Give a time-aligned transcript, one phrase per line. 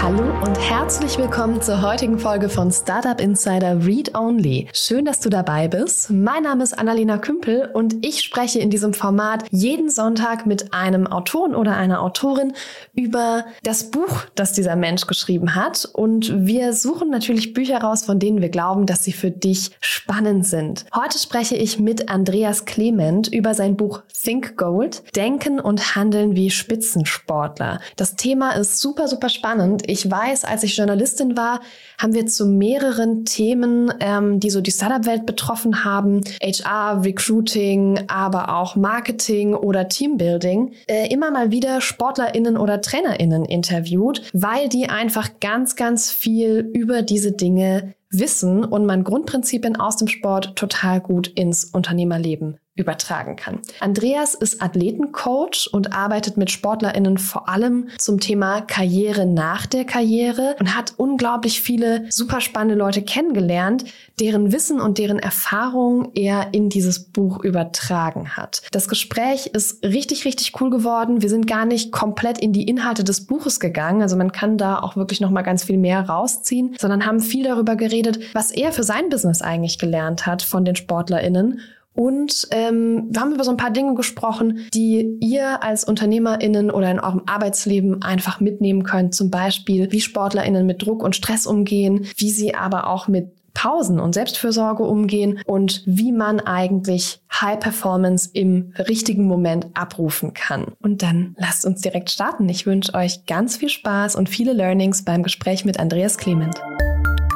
[0.00, 4.68] Hallo und herzlich willkommen zur heutigen Folge von Startup Insider Read Only.
[4.72, 6.08] Schön, dass du dabei bist.
[6.10, 11.08] Mein Name ist Annalena Kümpel und ich spreche in diesem Format jeden Sonntag mit einem
[11.08, 12.52] Autoren oder einer Autorin
[12.94, 15.84] über das Buch, das dieser Mensch geschrieben hat.
[15.92, 20.46] Und wir suchen natürlich Bücher raus, von denen wir glauben, dass sie für dich spannend
[20.46, 20.86] sind.
[20.94, 26.50] Heute spreche ich mit Andreas Clement über sein Buch Think Gold, Denken und Handeln wie
[26.50, 27.80] Spitzensportler.
[27.96, 31.60] Das Thema ist super, super spannend ich weiß, als ich Journalistin war,
[31.98, 38.54] haben wir zu mehreren Themen, ähm, die so die Startup-Welt betroffen haben, HR, Recruiting, aber
[38.54, 45.40] auch Marketing oder Teambuilding, äh, immer mal wieder SportlerInnen oder TrainerInnen interviewt, weil die einfach
[45.40, 51.28] ganz, ganz viel über diese Dinge wissen und man Grundprinzipien aus dem Sport total gut
[51.28, 53.60] ins Unternehmerleben übertragen kann.
[53.80, 60.56] Andreas ist Athletencoach und arbeitet mit SportlerInnen vor allem zum Thema Karriere nach der Karriere
[60.60, 63.84] und hat unglaublich viele super spannende Leute kennengelernt,
[64.20, 68.62] deren Wissen und deren Erfahrung er in dieses Buch übertragen hat.
[68.72, 71.22] Das Gespräch ist richtig, richtig cool geworden.
[71.22, 74.02] Wir sind gar nicht komplett in die Inhalte des Buches gegangen.
[74.02, 77.44] Also man kann da auch wirklich noch mal ganz viel mehr rausziehen, sondern haben viel
[77.44, 81.60] darüber geredet, was er für sein Business eigentlich gelernt hat von den SportlerInnen
[81.98, 86.92] und ähm, wir haben über so ein paar Dinge gesprochen, die ihr als UnternehmerInnen oder
[86.92, 89.16] in eurem Arbeitsleben einfach mitnehmen könnt.
[89.16, 93.98] Zum Beispiel, wie SportlerInnen mit Druck und Stress umgehen, wie sie aber auch mit Pausen
[93.98, 100.74] und Selbstfürsorge umgehen und wie man eigentlich High Performance im richtigen Moment abrufen kann.
[100.80, 102.48] Und dann lasst uns direkt starten.
[102.48, 106.60] Ich wünsche euch ganz viel Spaß und viele Learnings beim Gespräch mit Andreas Clement.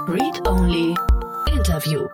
[0.07, 0.95] Read Only
[1.53, 2.07] Interview.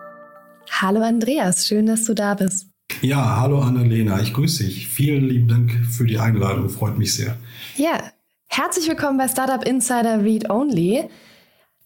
[0.71, 2.67] Hallo Andreas, schön, dass du da bist.
[3.01, 4.87] Ja, hallo Annalena, ich grüße dich.
[4.87, 7.37] Vielen lieben Dank für die Einladung, freut mich sehr.
[7.75, 8.11] Ja,
[8.47, 11.05] herzlich willkommen bei Startup Insider Read Only.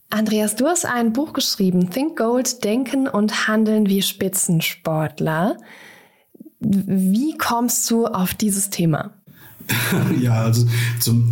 [0.10, 5.58] Andreas, du hast ein Buch geschrieben, Think Gold, Denken und Handeln wie Spitzensportler.
[6.60, 9.16] Wie kommst du auf dieses Thema?
[10.22, 10.68] ja, also
[11.00, 11.32] zum,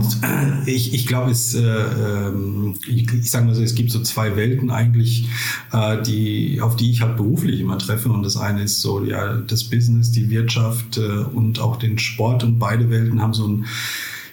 [0.65, 4.35] ich, ich glaube, es, äh, ähm, ich, ich sage mal so, es gibt so zwei
[4.35, 5.27] Welten eigentlich,
[5.71, 8.09] äh, die, auf die ich halt beruflich immer treffe.
[8.09, 12.43] Und das eine ist so, ja, das Business, die Wirtschaft äh, und auch den Sport.
[12.43, 13.65] Und beide Welten haben so ein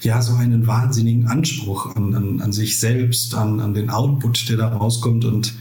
[0.00, 4.56] ja, so einen wahnsinnigen Anspruch an, an, an sich selbst, an, an den Output, der
[4.56, 5.24] da rauskommt.
[5.24, 5.54] Und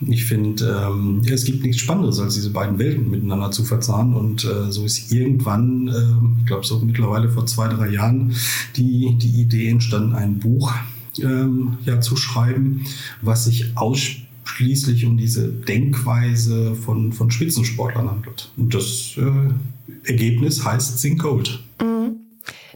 [0.00, 4.14] ich finde, ähm, es gibt nichts Spannenderes, als diese beiden Welten miteinander zu verzahnen.
[4.14, 8.34] Und äh, so ist irgendwann, äh, ich glaube so mittlerweile vor zwei, drei Jahren,
[8.76, 10.72] die, die Idee entstanden, ein Buch
[11.20, 12.84] ähm, ja, zu schreiben,
[13.22, 18.50] was sich ausschließlich um diese Denkweise von, von Spitzensportlern handelt.
[18.56, 21.60] Und das äh, Ergebnis heißt Sing Gold.
[21.80, 22.16] Mhm.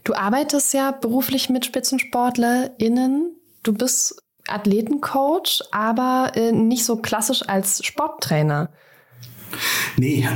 [0.04, 3.32] Du arbeitest ja beruflich mit SpitzensportlerInnen.
[3.62, 8.70] Du bist Athletencoach, aber äh, nicht so klassisch als Sporttrainer.
[9.97, 10.26] Nee,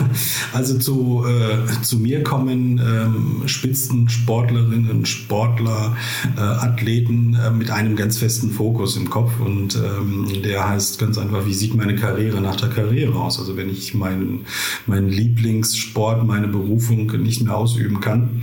[0.52, 5.96] also zu, äh, zu mir kommen ähm, Spitzensportlerinnen, Sportler,
[6.36, 11.18] äh, Athleten äh, mit einem ganz festen Fokus im Kopf und ähm, der heißt ganz
[11.18, 13.38] einfach, wie sieht meine Karriere nach der Karriere aus?
[13.38, 14.46] Also wenn ich meinen,
[14.86, 18.42] meinen Lieblingssport, meine Berufung nicht mehr ausüben kann,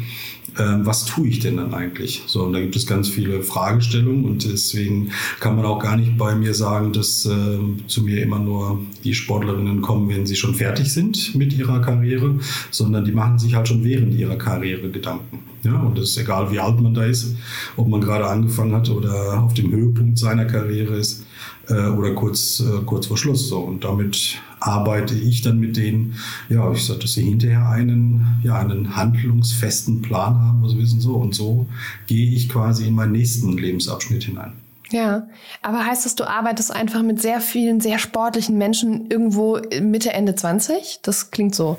[0.60, 2.24] ähm, was tue ich denn dann eigentlich?
[2.28, 6.18] So, und da gibt es ganz viele Fragestellungen und deswegen kann man auch gar nicht
[6.18, 10.56] bei mir sagen, dass äh, zu mir immer nur die Sportlerinnen kommen, wenn sie schon
[10.56, 12.36] fertig sind mit ihrer Karriere,
[12.72, 15.40] sondern die machen sich halt schon während ihrer Karriere Gedanken.
[15.64, 17.36] Ja, und es ist egal, wie alt man da ist,
[17.76, 21.26] ob man gerade angefangen hat oder auf dem Höhepunkt seiner Karriere ist
[21.68, 23.50] äh, oder kurz, äh, kurz vor Schluss.
[23.50, 23.60] So.
[23.60, 26.16] Und damit arbeite ich dann mit denen,
[26.50, 31.16] ja, ich sage, dass sie hinterher einen, ja, einen handlungsfesten Plan haben, also wissen so.
[31.16, 31.68] Und so
[32.06, 34.54] gehe ich quasi in meinen nächsten Lebensabschnitt hinein.
[34.90, 35.28] Ja,
[35.62, 40.36] aber heißt das, du arbeitest einfach mit sehr vielen, sehr sportlichen Menschen irgendwo Mitte, Ende
[40.36, 41.00] 20?
[41.02, 41.78] Das klingt so.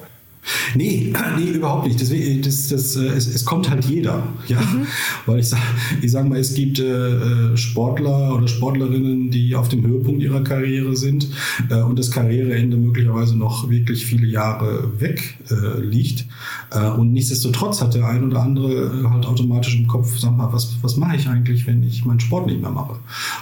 [0.74, 2.00] Nee, nee, überhaupt nicht.
[2.00, 4.22] Deswegen, das, das, äh, es, es kommt halt jeder.
[4.46, 4.60] Ja?
[4.60, 4.86] Mhm.
[5.26, 5.62] Weil ich sage
[6.02, 10.96] ich sag mal, es gibt äh, Sportler oder Sportlerinnen, die auf dem Höhepunkt ihrer Karriere
[10.96, 11.28] sind
[11.70, 16.26] äh, und das Karriereende möglicherweise noch wirklich viele Jahre weg äh, liegt.
[16.70, 20.76] Äh, und nichtsdestotrotz hat der ein oder andere halt automatisch im Kopf, sag mal, was,
[20.82, 22.96] was mache ich eigentlich, wenn ich meinen Sport nicht mehr mache?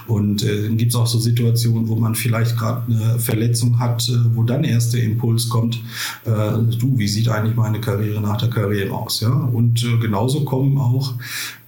[0.06, 4.10] Und äh, dann gibt es auch so Situationen, wo man vielleicht gerade eine Verletzung hat,
[4.34, 5.80] wo dann erst der Impuls kommt,
[6.24, 9.20] du, wie sieht eigentlich meine Karriere nach der Karriere aus?
[9.20, 9.30] Ja?
[9.30, 11.14] Und äh, genauso kommen auch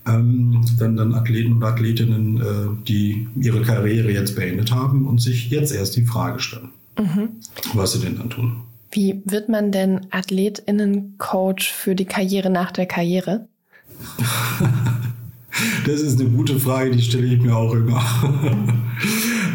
[0.06, 5.50] ähm, dann, dann Athleten und Athletinnen, äh, die ihre Karriere jetzt beendet haben und sich
[5.50, 7.28] jetzt erst die Frage stellen, mhm.
[7.74, 8.62] was sie denn dann tun.
[8.90, 13.48] Wie wird man denn AthletInnen-Coach für die Karriere nach der Karriere?
[15.86, 18.00] Das ist eine gute Frage, die stelle ich mir auch immer.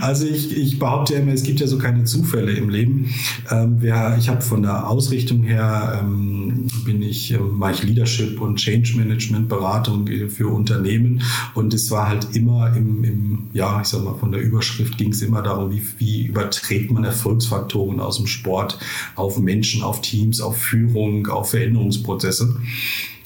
[0.04, 3.14] Also ich, ich behaupte ja immer, es gibt ja so keine Zufälle im Leben.
[3.50, 8.42] Ähm, wir, ich habe von der Ausrichtung her, ähm, bin ich, äh, mache ich Leadership
[8.42, 11.22] und Change Management Beratung für Unternehmen
[11.54, 15.14] und es war halt immer im, im ja, ich sag mal, von der Überschrift ging
[15.14, 18.80] es immer darum, wie, wie überträgt man Erfolgsfaktoren aus dem Sport
[19.16, 22.58] auf Menschen, auf Teams, auf Führung, auf Veränderungsprozesse.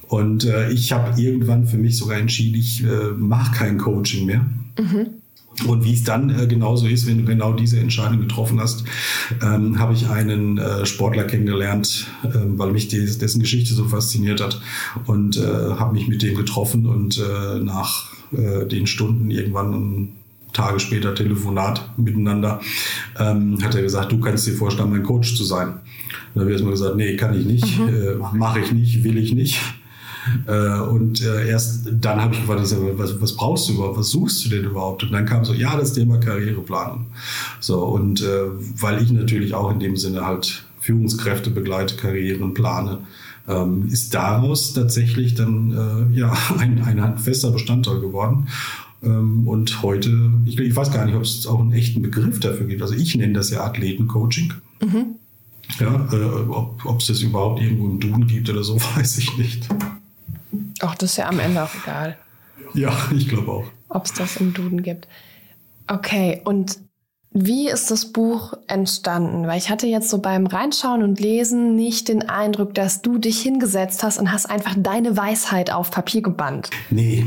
[0.09, 4.45] Und äh, ich habe irgendwann für mich sogar entschieden, ich äh, mache kein Coaching mehr.
[4.80, 5.07] Mhm.
[5.65, 8.83] Und wie es dann äh, genauso ist, wenn du genau diese Entscheidung getroffen hast,
[9.42, 14.42] ähm, habe ich einen äh, Sportler kennengelernt, äh, weil mich die, dessen Geschichte so fasziniert
[14.42, 14.62] hat
[15.06, 20.09] und äh, habe mich mit dem getroffen und äh, nach äh, den Stunden irgendwann
[20.54, 22.62] Tage später Telefonat miteinander,
[23.19, 25.80] ähm, hat er gesagt, du kannst dir vorstellen, mein Coach zu sein.
[26.33, 28.21] dann habe ich erstmal gesagt, nee, kann ich nicht, mhm.
[28.33, 29.59] mache ich nicht, will ich nicht.
[30.47, 33.97] Äh, und äh, erst dann habe ich gefragt, ich sag, was, was brauchst du überhaupt,
[33.97, 35.03] was suchst du denn überhaupt?
[35.03, 37.07] Und dann kam so, ja, das Thema Karriereplanung.
[37.59, 38.45] So, und äh,
[38.79, 43.00] weil ich natürlich auch in dem Sinne halt Führungskräfte begleite, Karrieren plane,
[43.47, 45.71] ähm, ist daraus tatsächlich dann
[46.13, 48.47] äh, ja ein, ein fester Bestandteil geworden.
[49.03, 52.65] Ähm, und heute, ich, ich, weiß gar nicht, ob es auch einen echten Begriff dafür
[52.65, 52.81] gibt.
[52.81, 54.53] Also ich nenne das ja Athletencoaching.
[54.81, 55.06] Mhm.
[55.80, 59.68] Ja, äh, ob es das überhaupt irgendwo im Duden gibt oder so, weiß ich nicht.
[60.81, 62.18] Ach, das ist ja am Ende auch egal.
[62.74, 63.65] Ja, ich glaube auch.
[63.89, 65.07] Ob es das im Duden gibt.
[65.88, 66.79] Okay, und
[67.39, 69.45] wie ist das Buch entstanden?
[69.45, 73.39] Weil ich hatte jetzt so beim Reinschauen und Lesen nicht den Eindruck, dass du dich
[73.39, 76.71] hingesetzt hast und hast einfach deine Weisheit auf Papier gebannt.
[76.89, 77.23] Nee,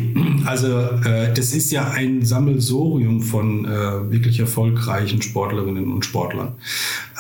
[0.47, 6.55] also äh, das ist ja ein Sammelsorium von äh, wirklich erfolgreichen Sportlerinnen und Sportlern.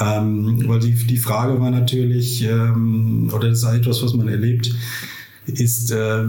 [0.00, 4.74] Ähm, weil die, die Frage war natürlich, ähm, oder das ist etwas, was man erlebt,
[5.58, 6.24] ist, äh,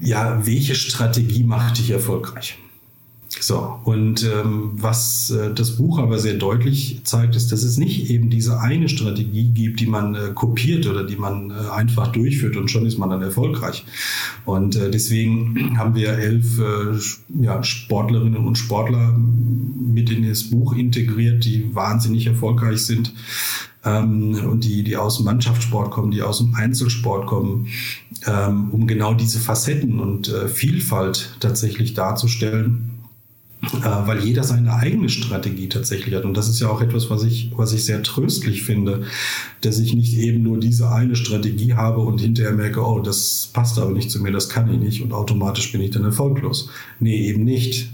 [0.00, 2.58] ja, welche Strategie macht dich erfolgreich?
[3.38, 8.08] So, und ähm, was äh, das Buch aber sehr deutlich zeigt, ist, dass es nicht
[8.10, 12.56] eben diese eine Strategie gibt, die man äh, kopiert oder die man äh, einfach durchführt
[12.56, 13.84] und schon ist man dann erfolgreich.
[14.46, 20.74] Und äh, deswegen haben wir elf äh, ja, Sportlerinnen und Sportler mit in das Buch
[20.74, 23.12] integriert, die wahnsinnig erfolgreich sind
[23.86, 27.68] ähm, und die, die aus dem Mannschaftssport kommen, die aus dem Einzelsport kommen,
[28.26, 32.96] ähm, um genau diese Facetten und äh, Vielfalt tatsächlich darzustellen
[33.62, 36.24] äh, weil jeder seine eigene Strategie tatsächlich hat.
[36.24, 39.04] Und das ist ja auch etwas, was ich, was ich sehr tröstlich finde,
[39.62, 43.78] dass ich nicht eben nur diese eine Strategie habe und hinterher merke, oh, das passt
[43.78, 46.68] aber nicht zu mir, das kann ich nicht und automatisch bin ich dann erfolglos.
[47.00, 47.90] Nee, eben nicht.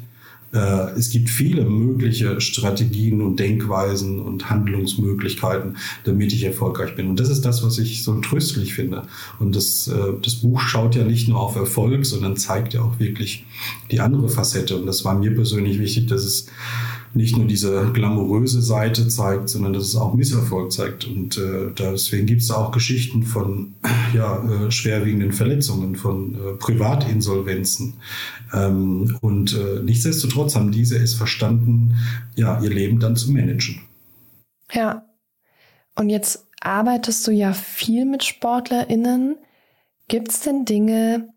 [0.53, 7.09] Äh, es gibt viele mögliche Strategien und Denkweisen und Handlungsmöglichkeiten, damit ich erfolgreich bin.
[7.09, 9.03] Und das ist das, was ich so tröstlich finde.
[9.39, 12.99] Und das, äh, das Buch schaut ja nicht nur auf Erfolg, sondern zeigt ja auch
[12.99, 13.47] wirklich
[13.91, 14.77] die andere Facette.
[14.77, 16.47] Und das war mir persönlich wichtig, dass es
[17.15, 21.07] nicht nur diese glamouröse Seite zeigt, sondern dass es auch Misserfolg zeigt.
[21.07, 23.75] Und äh, deswegen gibt es auch Geschichten von
[24.15, 27.95] ja, äh, schwerwiegenden Verletzungen, von äh, Privatinsolvenzen.
[28.55, 31.97] Ähm, und äh, nichtsdestotrotz haben diese es verstanden,
[32.35, 33.81] ja, ihr Leben dann zu managen.
[34.73, 35.07] Ja.
[35.95, 39.37] Und jetzt arbeitest du ja viel mit SportlerInnen.
[40.09, 41.29] Gibt es denn Dinge,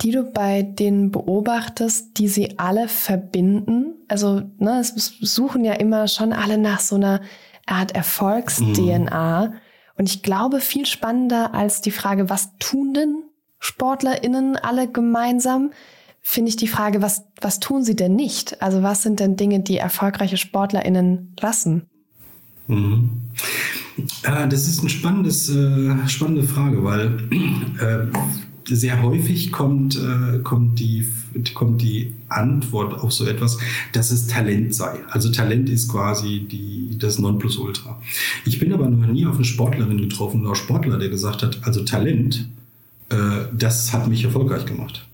[0.00, 3.97] die du bei denen beobachtest, die sie alle verbinden?
[4.08, 7.20] Also, ne, es suchen ja immer schon alle nach so einer
[7.66, 9.46] Art Erfolgs-DNA.
[9.46, 9.54] Mhm.
[9.96, 13.22] Und ich glaube, viel spannender als die Frage, was tun denn
[13.58, 15.72] SportlerInnen alle gemeinsam,
[16.20, 18.62] finde ich die Frage, was, was tun sie denn nicht?
[18.62, 21.86] Also, was sind denn Dinge, die erfolgreiche SportlerInnen lassen?
[22.66, 23.22] Mhm.
[24.22, 27.18] Ja, das ist eine spannendes, äh, spannende Frage, weil
[27.80, 28.06] äh,
[28.76, 31.08] sehr häufig kommt, äh, kommt, die,
[31.54, 33.58] kommt die Antwort auf so etwas,
[33.92, 34.98] dass es Talent sei.
[35.10, 38.00] Also Talent ist quasi die, das Nonplusultra.
[38.44, 41.84] Ich bin aber noch nie auf eine Sportlerin getroffen oder Sportler, der gesagt hat, also
[41.84, 42.48] Talent,
[43.08, 43.16] äh,
[43.56, 45.06] das hat mich erfolgreich gemacht.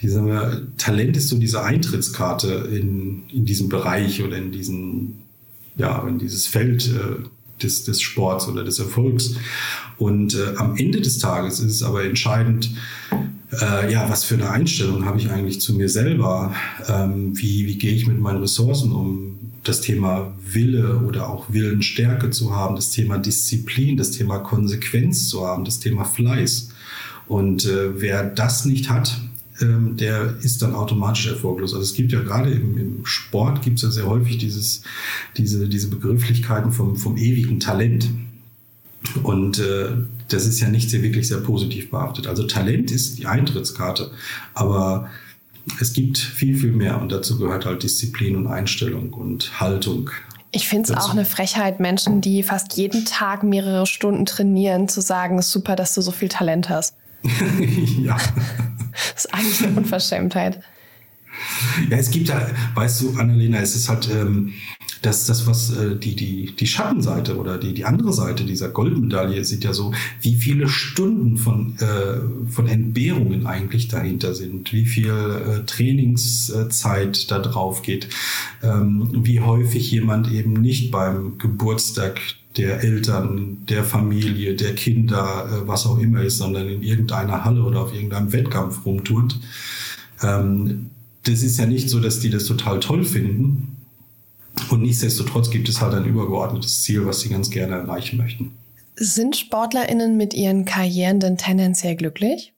[0.00, 5.18] Ich sage mal, Talent ist so diese Eintrittskarte in, in diesem Bereich oder in diesen,
[5.76, 6.90] ja, in dieses Feld.
[6.90, 7.24] Äh,
[7.62, 9.34] des, des Sports oder des Erfolgs.
[9.98, 12.70] Und äh, am Ende des Tages ist es aber entscheidend,
[13.60, 16.54] äh, ja, was für eine Einstellung habe ich eigentlich zu mir selber?
[16.88, 19.38] Ähm, wie, wie gehe ich mit meinen Ressourcen um?
[19.62, 25.46] Das Thema Wille oder auch Willenstärke zu haben, das Thema Disziplin, das Thema Konsequenz zu
[25.46, 26.70] haben, das Thema Fleiß.
[27.28, 29.20] Und äh, wer das nicht hat,
[29.60, 31.74] ähm, der ist dann automatisch erfolglos.
[31.74, 34.82] Also es gibt ja gerade im, im Sport gibt es ja sehr häufig dieses,
[35.36, 38.08] diese, diese Begrifflichkeiten vom, vom ewigen Talent.
[39.22, 39.88] Und äh,
[40.28, 42.26] das ist ja nicht sehr wirklich sehr positiv behaftet.
[42.26, 44.10] Also Talent ist die Eintrittskarte,
[44.54, 45.10] aber
[45.80, 50.10] es gibt viel, viel mehr und dazu gehört halt Disziplin und Einstellung und Haltung.
[50.50, 55.00] Ich finde es auch eine Frechheit, Menschen, die fast jeden Tag mehrere Stunden trainieren, zu
[55.00, 56.94] sagen, ist super, dass du so viel Talent hast.
[58.02, 58.16] ja.
[59.14, 60.60] Das ist eigentlich eine Unverschämtheit.
[61.88, 64.52] Ja, es gibt ja, weißt du, Annalena, es ist halt ähm,
[65.02, 69.44] das, das, was äh, die, die, die Schattenseite oder die, die andere Seite dieser Goldmedaille
[69.44, 75.10] sieht ja so, wie viele Stunden von, äh, von Entbehrungen eigentlich dahinter sind, wie viel
[75.10, 78.08] äh, Trainingszeit da drauf geht,
[78.62, 82.20] ähm, wie häufig jemand eben nicht beim Geburtstag
[82.56, 87.62] der Eltern, der Familie, der Kinder, äh, was auch immer ist, sondern in irgendeiner Halle
[87.62, 89.38] oder auf irgendeinem Wettkampf rumtut.
[90.22, 90.90] Ähm,
[91.24, 93.71] das ist ja nicht so, dass die das total toll finden.
[94.72, 98.52] Und nichtsdestotrotz gibt es halt ein übergeordnetes Ziel, was sie ganz gerne erreichen möchten.
[98.96, 102.54] Sind SportlerInnen mit ihren Karrieren denn tendenziell glücklich?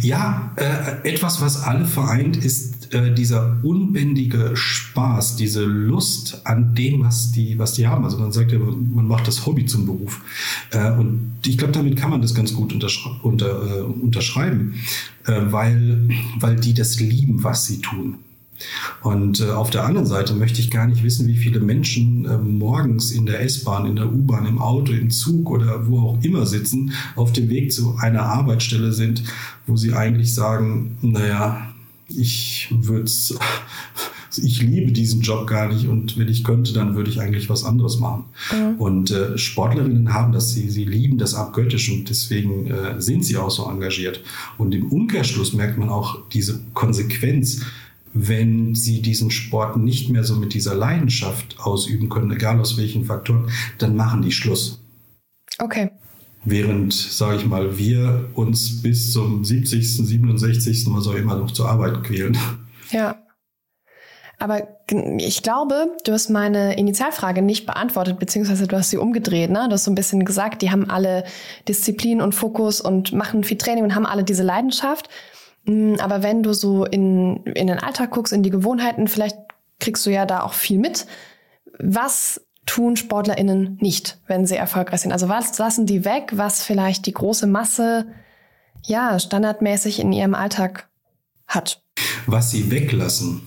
[0.00, 7.04] Ja, äh, etwas, was alle vereint, ist äh, dieser unbändige Spaß, diese Lust an dem,
[7.04, 8.04] was die, was die haben.
[8.04, 10.22] Also man sagt ja, man macht das Hobby zum Beruf.
[10.70, 14.74] Äh, und ich glaube, damit kann man das ganz gut unterschre unter, äh, unterschreiben,
[15.26, 18.18] äh, weil, weil die das lieben, was sie tun.
[19.02, 22.38] Und äh, auf der anderen Seite möchte ich gar nicht wissen, wie viele Menschen äh,
[22.38, 26.46] morgens in der S-Bahn, in der U-Bahn, im Auto, im Zug oder wo auch immer
[26.46, 29.22] sitzen, auf dem Weg zu einer Arbeitsstelle sind,
[29.66, 31.74] wo sie eigentlich sagen, naja,
[32.08, 33.10] ich würde
[34.38, 37.64] ich liebe diesen Job gar nicht und wenn ich könnte, dann würde ich eigentlich was
[37.64, 38.24] anderes machen.
[38.52, 38.74] Mhm.
[38.76, 43.36] Und äh, Sportlerinnen haben das, sie, sie lieben das abgöttisch und deswegen äh, sind sie
[43.36, 44.20] auch so engagiert.
[44.58, 47.62] Und im Umkehrschluss merkt man auch diese Konsequenz,
[48.16, 53.04] wenn sie diesen Sport nicht mehr so mit dieser Leidenschaft ausüben können, egal aus welchen
[53.04, 54.82] Faktoren, dann machen die Schluss.
[55.58, 55.90] Okay.
[56.44, 61.68] Während, sage ich mal, wir uns bis zum 70., 67., was auch immer noch zur
[61.68, 62.38] Arbeit quälen.
[62.90, 63.16] Ja.
[64.38, 64.68] Aber
[65.18, 69.50] ich glaube, du hast meine Initialfrage nicht beantwortet, beziehungsweise du hast sie umgedreht.
[69.50, 69.64] Ne?
[69.66, 71.24] Du hast so ein bisschen gesagt, die haben alle
[71.68, 75.08] Disziplin und Fokus und machen viel Training und haben alle diese Leidenschaft.
[75.66, 79.36] Mm, aber wenn du so in, in den Alltag guckst, in die Gewohnheiten, vielleicht
[79.78, 81.06] kriegst du ja da auch viel mit.
[81.78, 85.12] Was tun SportlerInnen nicht, wenn sie erfolgreich sind?
[85.12, 88.06] Also was lassen die weg, was vielleicht die große Masse
[88.82, 90.88] ja standardmäßig in ihrem Alltag
[91.46, 91.82] hat?
[92.26, 93.42] Was sie weglassen.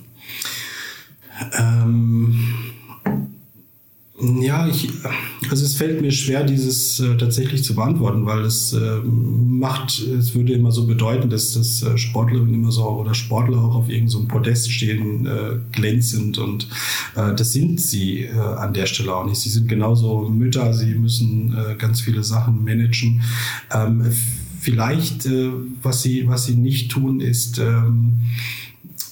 [1.57, 2.75] Ähm
[4.21, 4.89] ja, ich,
[5.49, 10.35] also es fällt mir schwer, dieses äh, tatsächlich zu beantworten, weil es äh, macht, es
[10.35, 14.09] würde immer so bedeuten, dass das äh, Sportlerinnen immer so oder Sportler auch auf irgendeinem
[14.09, 16.67] so Podest stehen, äh, glänzend und
[17.15, 19.39] äh, das sind sie äh, an der Stelle auch nicht.
[19.39, 23.21] Sie sind genauso Mütter, sie müssen äh, ganz viele Sachen managen.
[23.73, 24.03] Ähm,
[24.59, 25.49] vielleicht, äh,
[25.81, 28.19] was sie, was sie nicht tun, ist ähm,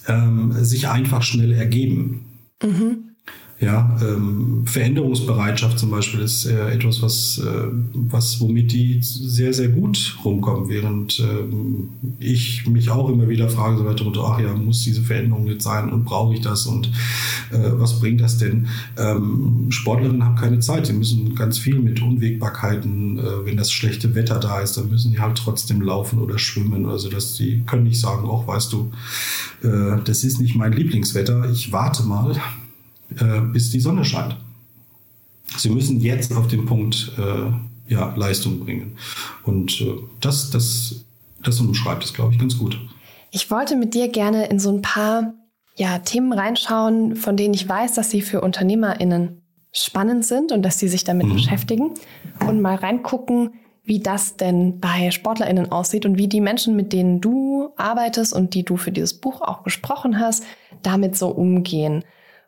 [0.08, 2.26] ähm, sich einfach schnell ergeben.
[2.64, 3.07] Mhm.
[3.60, 9.70] Ja, ähm, Veränderungsbereitschaft zum Beispiel ist äh, etwas, was, äh, was, womit die sehr, sehr
[9.70, 14.54] gut rumkommen, während ähm, ich mich auch immer wieder frage, so weiter und ach ja,
[14.54, 16.92] muss diese Veränderung jetzt sein und brauche ich das und
[17.52, 18.68] äh, was bringt das denn?
[18.96, 24.14] Ähm, Sportlerinnen haben keine Zeit, sie müssen ganz viel mit Unwägbarkeiten, äh, wenn das schlechte
[24.14, 26.86] Wetter da ist, dann müssen die halt trotzdem laufen oder schwimmen.
[26.86, 28.92] Oder so, dass die können nicht sagen, auch weißt du,
[29.64, 32.36] äh, das ist nicht mein Lieblingswetter, ich warte mal
[33.20, 34.36] äh, bis die Sonne scheint.
[35.58, 38.98] Sie müssen jetzt auf den Punkt äh, ja, Leistung bringen.
[39.44, 41.06] Und äh, das, das,
[41.44, 42.80] das umschreibt es, glaube ich, ganz gut.
[43.32, 45.34] Ich wollte mit dir gerne in so ein paar
[45.76, 50.80] ja, Themen reinschauen, von denen ich weiß, dass sie für UnternehmerInnen spannend sind und dass
[50.80, 51.34] sie sich damit mhm.
[51.34, 51.92] beschäftigen
[52.40, 53.52] und mal reingucken,
[53.84, 58.54] wie das denn bei SportlerInnen aussieht und wie die Menschen, mit denen du arbeitest und
[58.54, 60.44] die du für dieses Buch auch gesprochen hast,
[60.82, 62.04] damit so umgehen.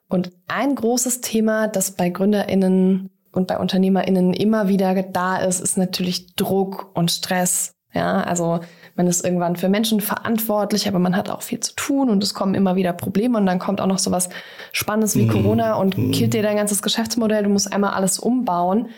[0.10, 5.78] Und ein großes Thema, das bei GründerInnen und bei UnternehmerInnen immer wieder da ist, ist
[5.78, 7.76] natürlich Druck und Stress.
[7.94, 8.60] Ja, also
[8.96, 12.34] man ist irgendwann für Menschen verantwortlich, aber man hat auch viel zu tun und es
[12.34, 14.30] kommen immer wieder Probleme und dann kommt auch noch so was
[14.72, 15.30] Spannendes wie mhm.
[15.30, 16.12] Corona und mhm.
[16.12, 17.44] killt dir dein ganzes Geschäftsmodell.
[17.44, 18.90] Du musst einmal alles umbauen.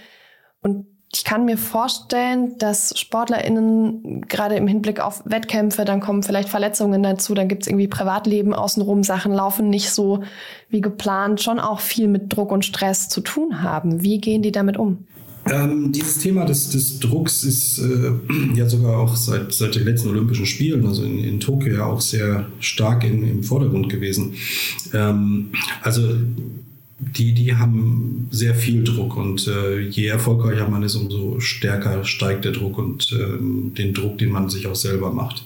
[0.61, 6.47] Und ich kann mir vorstellen, dass SportlerInnen gerade im Hinblick auf Wettkämpfe, dann kommen vielleicht
[6.47, 10.23] Verletzungen dazu, dann gibt's irgendwie Privatleben außenrum, Sachen laufen nicht so
[10.69, 14.03] wie geplant, schon auch viel mit Druck und Stress zu tun haben.
[14.03, 15.05] Wie gehen die damit um?
[15.49, 18.11] Ähm, dieses Thema des, des Drucks ist äh,
[18.55, 21.99] ja sogar auch seit, seit den letzten Olympischen Spielen, also in, in Tokio, ja auch
[21.99, 24.35] sehr stark in, im Vordergrund gewesen.
[24.93, 25.51] Ähm,
[25.81, 26.03] also
[27.01, 32.45] die, die haben sehr viel Druck und äh, je erfolgreicher man ist, umso stärker steigt
[32.45, 35.43] der Druck und ähm, den Druck, den man sich auch selber macht.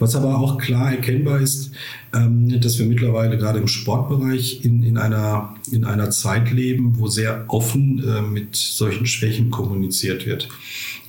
[0.00, 1.70] Was aber auch klar erkennbar ist,
[2.12, 7.06] ähm, dass wir mittlerweile gerade im Sportbereich in, in, einer, in einer Zeit leben, wo
[7.06, 10.48] sehr offen äh, mit solchen Schwächen kommuniziert wird.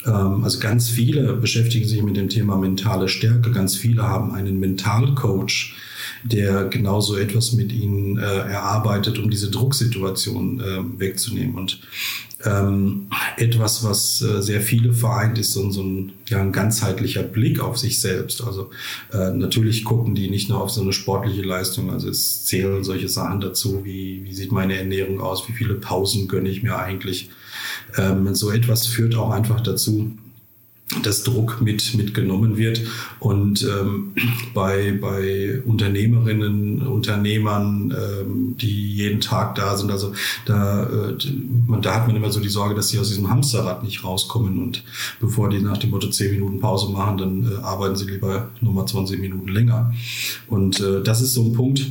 [0.05, 4.59] Ähm, also ganz viele beschäftigen sich mit dem Thema mentale Stärke, ganz viele haben einen
[4.59, 5.73] Mentalcoach
[6.23, 11.55] der genauso etwas mit ihnen äh, erarbeitet, um diese Drucksituation äh, wegzunehmen.
[11.55, 11.79] Und
[12.45, 17.59] ähm, etwas, was äh, sehr viele vereint, ist so, so ein, ja, ein ganzheitlicher Blick
[17.59, 18.43] auf sich selbst.
[18.43, 18.69] Also
[19.13, 23.09] äh, natürlich gucken die nicht nur auf so eine sportliche Leistung, also es zählen solche
[23.09, 27.29] Sachen dazu, wie, wie sieht meine Ernährung aus, wie viele Pausen gönne ich mir eigentlich.
[27.97, 30.11] Ähm, so etwas führt auch einfach dazu,
[31.03, 32.81] dass Druck mit mitgenommen wird.
[33.19, 34.13] Und ähm,
[34.53, 40.13] bei bei Unternehmerinnen Unternehmern ähm, die jeden Tag da sind also
[40.45, 41.17] da äh,
[41.67, 44.59] man, da hat man immer so die Sorge dass sie aus diesem Hamsterrad nicht rauskommen.
[44.61, 44.83] Und
[45.19, 48.87] bevor die nach dem Motto 10 Minuten Pause machen dann äh, arbeiten sie lieber nochmal
[48.87, 49.93] 20 Minuten länger.
[50.47, 51.85] Und äh, das ist so ein Punkt.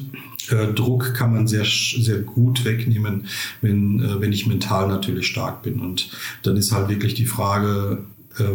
[0.51, 3.27] Äh, Druck kann man sehr, sehr gut wegnehmen,
[3.61, 5.81] wenn, äh, wenn ich mental natürlich stark bin.
[5.81, 6.11] Und
[6.43, 8.05] dann ist halt wirklich die Frage,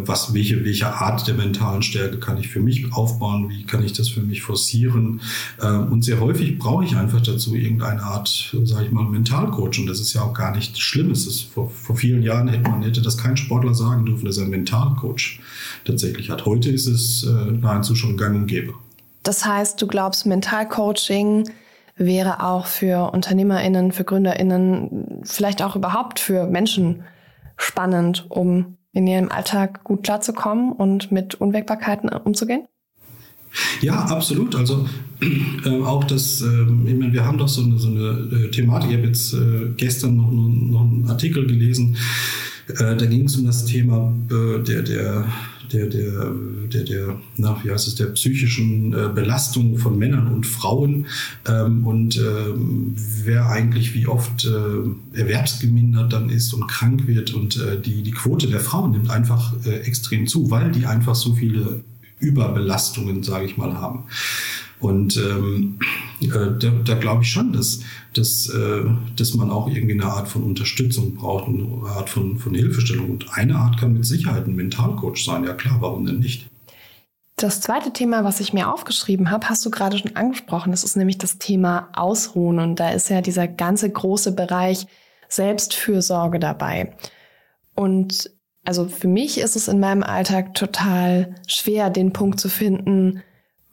[0.05, 3.93] was, welche, welche Art der mentalen Stärke kann ich für mich aufbauen, wie kann ich
[3.93, 5.21] das für mich forcieren.
[5.61, 9.79] Ähm, und sehr häufig brauche ich einfach dazu irgendeine Art, sage ich mal, Mentalcoach.
[9.79, 11.25] Und das ist ja auch gar nichts Schlimmes.
[11.25, 14.43] Das vor, vor vielen Jahren hätte man hätte das kein Sportler sagen dürfen, dass er
[14.43, 15.39] einen Mentalcoach
[15.85, 16.45] tatsächlich hat.
[16.45, 18.73] Heute ist es äh, nahezu schon gang und gäbe.
[19.23, 21.49] Das heißt, du glaubst, Mentalcoaching
[21.95, 27.03] wäre auch für UnternehmerInnen, für GründerInnen, vielleicht auch überhaupt für Menschen
[27.57, 32.65] spannend, um in ihrem Alltag gut klarzukommen und mit Unwägbarkeiten umzugehen?
[33.81, 34.55] Ja, absolut.
[34.55, 34.87] Also
[35.65, 38.91] äh, auch das, äh, ich meine, wir haben doch so eine, so eine äh, Thematik.
[38.91, 41.97] Ich habe jetzt äh, gestern noch, noch, einen Artikel gelesen,
[42.69, 45.25] äh, da ging es um das Thema äh, der, der
[45.73, 46.31] der, der,
[46.71, 51.07] der, der na, wie heißt es, der psychischen äh, Belastung von Männern und Frauen
[51.47, 57.57] ähm, und ähm, wer eigentlich wie oft äh, erwerbsgemindert dann ist und krank wird und
[57.57, 61.81] äh, die, die Quote der Frauen nimmt einfach extrem zu, weil die einfach so viele
[62.19, 64.05] Überbelastungen, sage ich mal, haben.
[64.79, 65.79] Und ähm,
[66.21, 66.27] äh,
[66.59, 67.79] da, da glaube ich schon, dass,
[68.13, 68.83] dass, äh,
[69.15, 73.11] dass man auch irgendwie eine Art von Unterstützung braucht, eine Art von, von Hilfestellung.
[73.11, 75.45] Und eine Art kann mit Sicherheit ein Mentalcoach sein.
[75.45, 76.47] Ja klar, warum denn nicht?
[77.37, 80.71] Das zweite Thema, was ich mir aufgeschrieben habe, hast du gerade schon angesprochen.
[80.71, 82.59] Das ist nämlich das Thema Ausruhen.
[82.59, 84.87] Und da ist ja dieser ganze große Bereich
[85.27, 86.95] Selbstfürsorge dabei.
[87.75, 88.31] Und
[88.63, 93.21] also für mich ist es in meinem Alltag total schwer, den Punkt zu finden,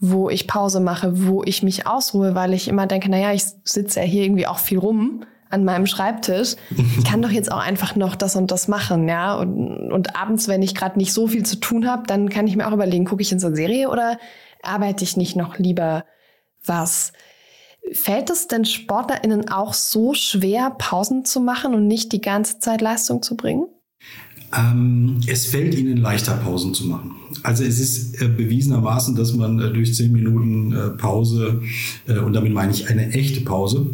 [0.04, 4.00] wo ich Pause mache, wo ich mich ausruhe, weil ich immer denke, naja, ich sitze
[4.00, 6.56] ja hier irgendwie auch viel rum an meinem Schreibtisch.
[6.98, 9.36] Ich kann doch jetzt auch einfach noch das und das machen, ja.
[9.36, 12.56] Und, und abends, wenn ich gerade nicht so viel zu tun habe, dann kann ich
[12.56, 14.18] mir auch überlegen, gucke ich in so eine Serie oder
[14.60, 16.04] arbeite ich nicht noch lieber
[16.64, 17.12] was?
[17.92, 22.80] Fällt es denn SportlerInnen auch so schwer, Pausen zu machen und nicht die ganze Zeit
[22.80, 23.68] Leistung zu bringen?
[24.54, 27.12] Ähm, es fällt ihnen leichter, Pausen zu machen.
[27.42, 31.62] Also es ist äh, bewiesenermaßen, dass man äh, durch zehn Minuten äh, Pause,
[32.06, 33.86] äh, und damit meine ich eine echte Pause,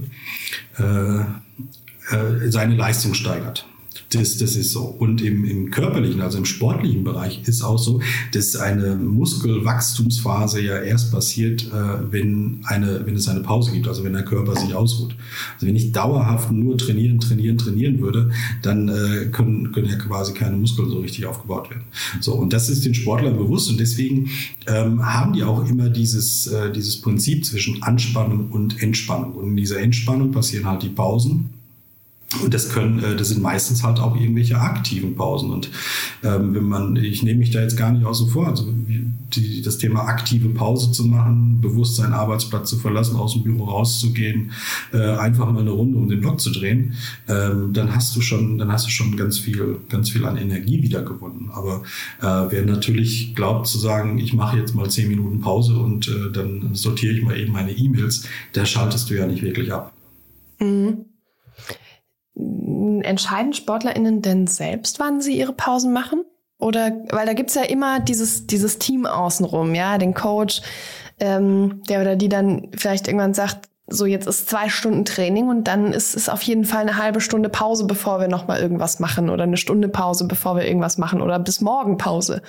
[0.78, 3.66] äh, äh, seine Leistung steigert.
[4.10, 4.84] Das, das ist so.
[4.84, 8.00] Und im, im körperlichen, also im sportlichen Bereich ist auch so,
[8.32, 14.04] dass eine Muskelwachstumsphase ja erst passiert, äh, wenn, eine, wenn es eine Pause gibt, also
[14.04, 15.14] wenn der Körper sich ausruht.
[15.54, 18.30] Also wenn ich dauerhaft nur trainieren, trainieren, trainieren würde,
[18.62, 21.84] dann äh, können, können ja quasi keine Muskeln so richtig aufgebaut werden.
[22.20, 24.30] So, und das ist den Sportlern bewusst und deswegen
[24.66, 29.34] ähm, haben die auch immer dieses, äh, dieses Prinzip zwischen Anspannung und Entspannung.
[29.34, 31.57] Und in dieser Entspannung passieren halt die Pausen
[32.42, 35.50] und das können, äh, das sind meistens halt auch irgendwelche aktiven Pausen.
[35.50, 35.70] Und
[36.22, 38.66] ähm, wenn man, ich nehme mich da jetzt gar nicht außen vor, also
[39.34, 43.64] die, das Thema aktive Pause zu machen, bewusst seinen Arbeitsplatz zu verlassen, aus dem Büro
[43.64, 44.52] rauszugehen,
[44.92, 46.94] äh, einfach mal eine Runde um den Block zu drehen,
[47.28, 50.82] ähm, dann hast du schon, dann hast du schon ganz viel, ganz viel an Energie
[50.82, 51.50] wieder gewonnen.
[51.54, 51.82] Aber
[52.20, 56.30] äh, wer natürlich glaubt zu sagen, ich mache jetzt mal zehn Minuten Pause und äh,
[56.30, 59.94] dann sortiere ich mal eben meine E-Mails, da schaltest du ja nicht wirklich ab.
[60.60, 61.07] Mhm.
[63.02, 66.24] Entscheiden SportlerInnen denn selbst, wann sie ihre Pausen machen?
[66.58, 70.60] Oder, weil da gibt's ja immer dieses, dieses Team außenrum, ja, den Coach,
[71.20, 75.64] ähm, der oder die dann vielleicht irgendwann sagt, so jetzt ist zwei Stunden Training und
[75.64, 79.30] dann ist es auf jeden Fall eine halbe Stunde Pause, bevor wir nochmal irgendwas machen
[79.30, 82.42] oder eine Stunde Pause, bevor wir irgendwas machen oder bis morgen Pause.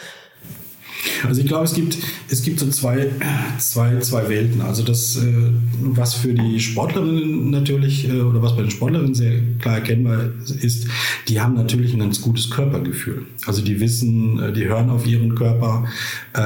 [1.27, 1.97] Also ich glaube, es gibt,
[2.29, 3.09] es gibt so zwei,
[3.57, 4.62] zwei, zwei Welten.
[4.62, 9.39] Also das, äh, was für die Sportlerinnen natürlich, äh, oder was bei den Sportlerinnen sehr
[9.59, 10.29] klar erkennbar
[10.62, 10.88] ist,
[11.27, 13.25] die haben natürlich ein ganz gutes Körpergefühl.
[13.45, 15.85] Also die wissen, äh, die hören auf ihren Körper,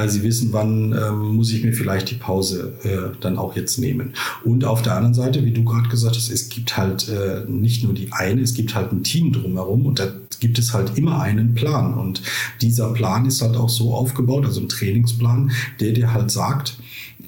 [0.06, 2.72] sie wissen, wann ähm, muss ich mir vielleicht die Pause
[3.20, 4.14] dann auch jetzt nehmen.
[4.44, 7.10] Und auf der anderen Seite, wie du gerade gesagt hast, es gibt halt
[7.48, 10.98] nicht nur die eine, es gibt halt ein Team drumherum und da gibt es halt
[10.98, 11.94] immer einen Plan.
[11.94, 12.22] Und
[12.60, 16.78] dieser Plan ist halt auch so aufgebaut, also ein Trainingsplan, der dir halt sagt,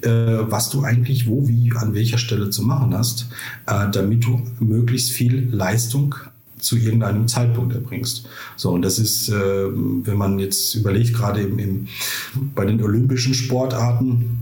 [0.01, 0.09] äh,
[0.51, 3.27] was du eigentlich wo, wie, an welcher Stelle zu machen hast,
[3.65, 6.13] äh, damit du möglichst viel Leistung
[6.59, 8.27] zu irgendeinem Zeitpunkt erbringst.
[8.55, 11.87] So, und das ist, äh, wenn man jetzt überlegt, gerade im, im,
[12.53, 14.39] bei den olympischen Sportarten,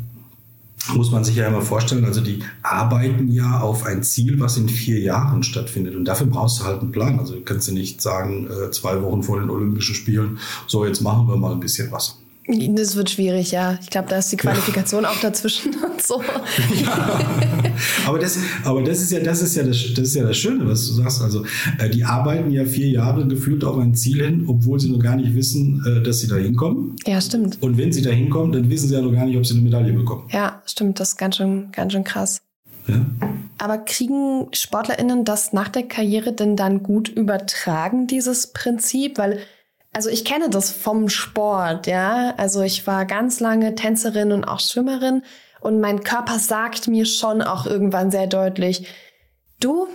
[0.93, 4.69] muss man sich ja immer vorstellen, also die arbeiten ja auf ein Ziel, was in
[4.69, 5.95] vier Jahren stattfindet.
[5.95, 7.17] Und dafür brauchst du halt einen Plan.
[7.17, 11.37] Also kannst du nicht sagen, zwei Wochen vor den Olympischen Spielen, so jetzt machen wir
[11.37, 12.19] mal ein bisschen was.
[12.47, 13.79] Das wird schwierig, ja.
[13.81, 15.09] Ich glaube, da ist die Qualifikation ja.
[15.09, 16.21] auch dazwischen und so.
[16.83, 17.19] Ja.
[18.05, 20.67] Aber das, aber das ist ja, das ist ja das, das ist ja das Schöne,
[20.67, 21.21] was du sagst.
[21.21, 21.43] Also
[21.79, 25.15] äh, die arbeiten ja vier Jahre gefühlt auf ein Ziel hin, obwohl sie noch gar
[25.15, 26.95] nicht wissen, äh, dass sie da hinkommen.
[27.07, 27.57] Ja, stimmt.
[27.61, 29.63] Und wenn sie da hinkommen, dann wissen sie ja noch gar nicht, ob sie eine
[29.63, 30.29] Medaille bekommen.
[30.31, 30.99] Ja, stimmt.
[30.99, 32.41] Das ist ganz schön, ganz schön krass.
[32.87, 33.03] Ja.
[33.57, 39.17] Aber kriegen SportlerInnen das nach der Karriere denn dann gut übertragen, dieses Prinzip?
[39.17, 39.39] Weil
[39.95, 42.33] also ich kenne das vom Sport, ja.
[42.35, 45.23] Also ich war ganz lange Tänzerin und auch Schwimmerin
[45.61, 48.89] und mein Körper sagt mir schon auch irgendwann sehr deutlich,
[49.61, 49.87] du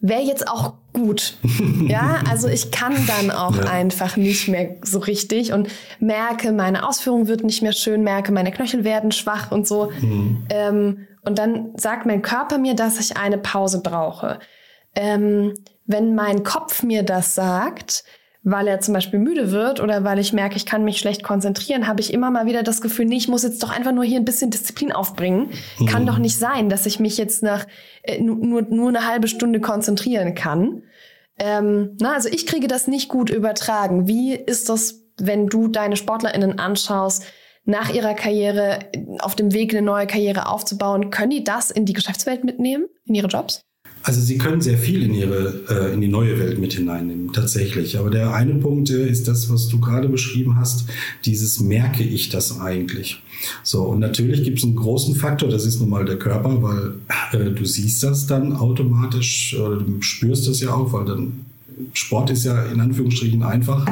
[0.00, 1.36] wäre jetzt auch gut.
[1.86, 3.70] ja, also ich kann dann auch ja.
[3.70, 5.68] einfach nicht mehr so richtig und
[6.00, 9.92] merke, meine Ausführung wird nicht mehr schön, merke, meine Knöchel werden schwach und so.
[10.00, 10.44] Mhm.
[10.50, 14.40] Ähm, und dann sagt mein Körper mir, dass ich eine Pause brauche.
[14.96, 15.54] Ähm,
[15.86, 18.02] wenn mein Kopf mir das sagt,
[18.44, 21.88] weil er zum Beispiel müde wird oder weil ich merke, ich kann mich schlecht konzentrieren,
[21.88, 24.20] habe ich immer mal wieder das Gefühl, nee, ich muss jetzt doch einfach nur hier
[24.20, 25.48] ein bisschen Disziplin aufbringen.
[25.78, 25.86] Mhm.
[25.86, 27.66] Kann doch nicht sein, dass ich mich jetzt nach
[28.02, 30.82] äh, nur, nur eine halbe Stunde konzentrieren kann.
[31.38, 34.06] Ähm, na, also ich kriege das nicht gut übertragen.
[34.06, 37.24] Wie ist das, wenn du deine SportlerInnen anschaust,
[37.64, 38.80] nach ihrer Karriere
[39.20, 41.08] auf dem Weg, eine neue Karriere aufzubauen?
[41.10, 43.62] Können die das in die Geschäftswelt mitnehmen, in ihre Jobs?
[44.06, 47.98] Also Sie können sehr viel in Ihre, äh, in die neue Welt mit hineinnehmen, tatsächlich.
[47.98, 50.84] Aber der eine Punkt äh, ist das, was du gerade beschrieben hast,
[51.24, 53.22] dieses merke ich das eigentlich.
[53.62, 56.94] So, und natürlich gibt es einen großen Faktor, das ist nun mal der Körper, weil
[57.32, 61.46] äh, du siehst das dann automatisch oder du spürst das ja auch, weil dann
[61.94, 63.86] Sport ist ja in Anführungsstrichen einfach.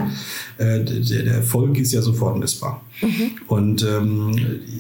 [0.59, 2.83] Äh, der, der, Erfolg ist ja sofort messbar.
[3.01, 3.31] Mhm.
[3.49, 4.33] Und ähm,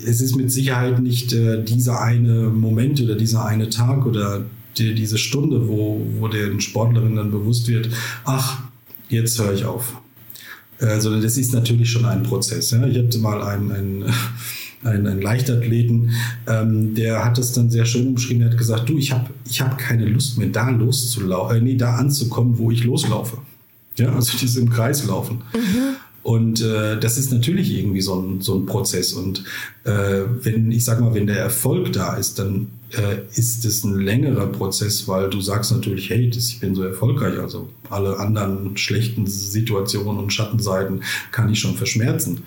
[0.06, 4.44] es ist mit Sicherheit nicht äh, dieser eine Moment oder dieser eine Tag oder
[4.78, 7.88] die, diese Stunde, wo, wo den Sportlerinnen dann bewusst wird,
[8.24, 8.62] ach,
[9.08, 9.96] jetzt höre ich auf.
[10.80, 12.70] Also das ist natürlich schon ein Prozess.
[12.72, 12.84] Ja.
[12.86, 14.04] Ich hatte mal einen, einen,
[14.84, 16.10] einen, einen Leichtathleten,
[16.48, 19.60] ähm, der hat es dann sehr schön umschrieben, der hat gesagt, du, ich habe ich
[19.60, 23.38] hab keine Lust mehr, da loszulaufen, äh, nee, da anzukommen, wo ich loslaufe.
[23.98, 25.42] Ja, also dieses im Kreis laufen.
[25.54, 25.96] Mhm.
[26.22, 29.12] Und äh, das ist natürlich irgendwie so ein, so ein Prozess.
[29.12, 29.44] Und
[29.84, 33.98] äh, wenn, ich sag mal, wenn der Erfolg da ist, dann äh, ist es ein
[33.98, 37.40] längerer Prozess, weil du sagst natürlich, hey, das, ich bin so erfolgreich.
[37.40, 42.44] Also alle anderen schlechten Situationen und Schattenseiten kann ich schon verschmerzen.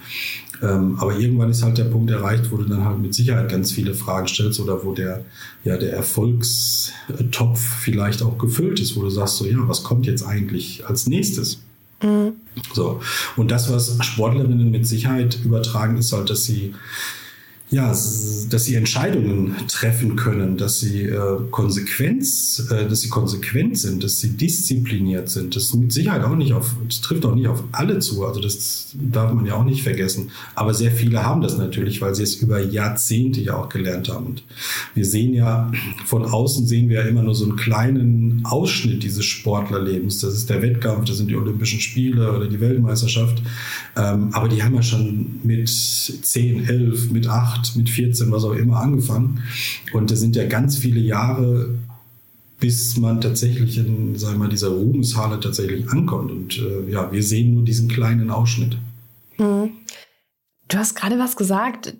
[0.61, 3.73] Ähm, aber irgendwann ist halt der Punkt erreicht, wo du dann halt mit Sicherheit ganz
[3.73, 5.25] viele Fragen stellst oder wo der,
[5.65, 10.23] ja, der Erfolgstopf vielleicht auch gefüllt ist, wo du sagst so, ja, was kommt jetzt
[10.23, 11.59] eigentlich als nächstes?
[12.01, 12.33] Mhm.
[12.73, 13.01] So.
[13.35, 16.73] Und das, was Sportlerinnen mit Sicherheit übertragen, ist halt, dass sie
[17.71, 24.03] ja, dass sie Entscheidungen treffen können, dass sie äh, Konsequenz, äh, dass sie konsequent sind,
[24.03, 25.55] dass sie diszipliniert sind.
[25.55, 28.23] Das mit Sicherheit auch nicht auf, das trifft auch nicht auf alle zu.
[28.23, 30.29] Also das darf man ja auch nicht vergessen.
[30.53, 34.27] Aber sehr viele haben das natürlich, weil sie es über Jahrzehnte ja auch gelernt haben.
[34.27, 34.43] Und
[34.93, 35.71] wir sehen ja
[36.05, 40.19] von außen sehen wir ja immer nur so einen kleinen Ausschnitt dieses Sportlerlebens.
[40.21, 43.41] Das ist der Wettkampf, das sind die Olympischen Spiele oder die Weltmeisterschaft.
[43.97, 48.43] Ähm, aber die haben ja schon mit 10, 11, mit 8 8, mit 14, was
[48.43, 49.43] auch immer angefangen.
[49.93, 51.69] Und das sind ja ganz viele Jahre,
[52.59, 56.31] bis man tatsächlich in, sagen wir dieser Ruhmeshalle tatsächlich ankommt.
[56.31, 58.77] Und äh, ja, wir sehen nur diesen kleinen Ausschnitt.
[59.37, 59.71] Mhm.
[60.67, 61.95] Du hast gerade was gesagt,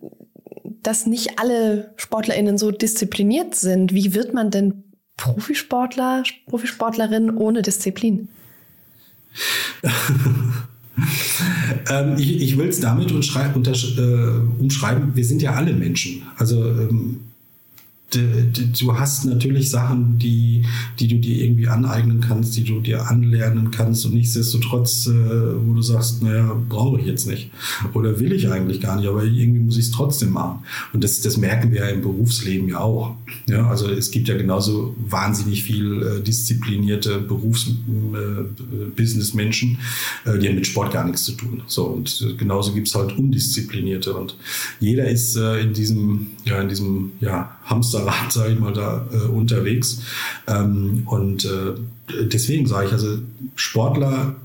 [0.82, 3.94] dass nicht alle SportlerInnen so diszipliniert sind.
[3.94, 4.84] Wie wird man denn
[5.18, 8.30] Profisportler, Profisportlerin ohne Disziplin?
[11.90, 13.12] ähm, ich, ich will es damit
[13.98, 16.24] äh, umschreiben, wir sind ja alle Menschen.
[16.38, 17.22] Also ähm,
[18.16, 20.64] du hast natürlich Sachen, die,
[21.00, 25.74] die du dir irgendwie aneignen kannst, die du dir anlernen kannst und nichtsdestotrotz, äh, wo
[25.74, 27.52] du sagst, naja, brauche ich jetzt nicht
[27.94, 30.64] oder will ich eigentlich gar nicht, aber irgendwie muss ich es trotzdem machen.
[30.94, 33.16] Und das, das merken wir ja im Berufsleben ja auch.
[33.48, 39.78] Ja, also es gibt ja genauso wahnsinnig viel äh, disziplinierte Berufs-Business-Menschen,
[40.26, 41.62] äh, äh, die haben mit Sport gar nichts zu tun.
[41.68, 44.38] So, und genauso gibt es halt undisziplinierte und
[44.80, 47.58] jeder ist äh, in diesem, ja, in diesem ja,
[48.12, 50.02] Hamsterrad, sage ich mal, da äh, unterwegs.
[50.48, 51.74] Ähm, und äh,
[52.26, 53.20] deswegen sage ich, also
[53.56, 54.36] Sportler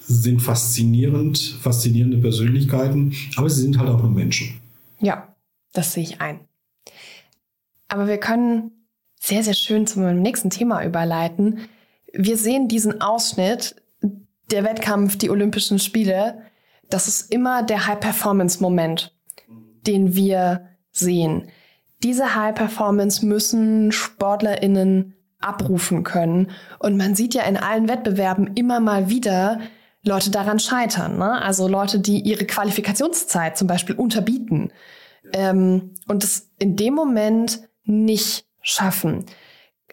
[0.00, 4.60] sind faszinierend, faszinierende Persönlichkeiten, aber sie sind halt auch nur Menschen.
[5.00, 5.34] Ja,
[5.72, 6.40] das sehe ich ein.
[7.88, 8.70] Aber wir können
[9.20, 11.60] sehr, sehr schön zum nächsten Thema überleiten.
[12.12, 13.76] Wir sehen diesen Ausschnitt,
[14.50, 16.42] der Wettkampf, die Olympischen Spiele.
[16.90, 19.14] Das ist immer der High-Performance-Moment,
[19.86, 21.48] den wir sehen.
[22.02, 26.50] Diese High-Performance müssen SportlerInnen abrufen können.
[26.78, 29.60] Und man sieht ja in allen Wettbewerben immer mal wieder
[30.04, 31.18] Leute daran scheitern.
[31.18, 31.42] Ne?
[31.42, 34.72] Also Leute, die ihre Qualifikationszeit zum Beispiel unterbieten
[35.32, 39.26] ähm, und es in dem Moment nicht schaffen.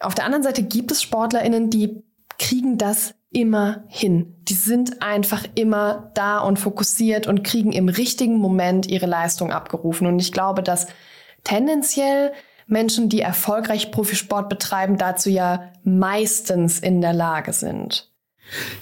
[0.02, 2.04] Auf der anderen Seite gibt es SportlerInnen, die
[2.38, 4.36] kriegen das immer hin.
[4.44, 10.08] Die sind einfach immer da und fokussiert und kriegen im richtigen Moment ihre Leistung abgerufen.
[10.08, 10.88] Und ich glaube, dass
[11.50, 12.32] tendenziell
[12.68, 18.12] Menschen, die erfolgreich Profisport betreiben, dazu ja meistens in der Lage sind.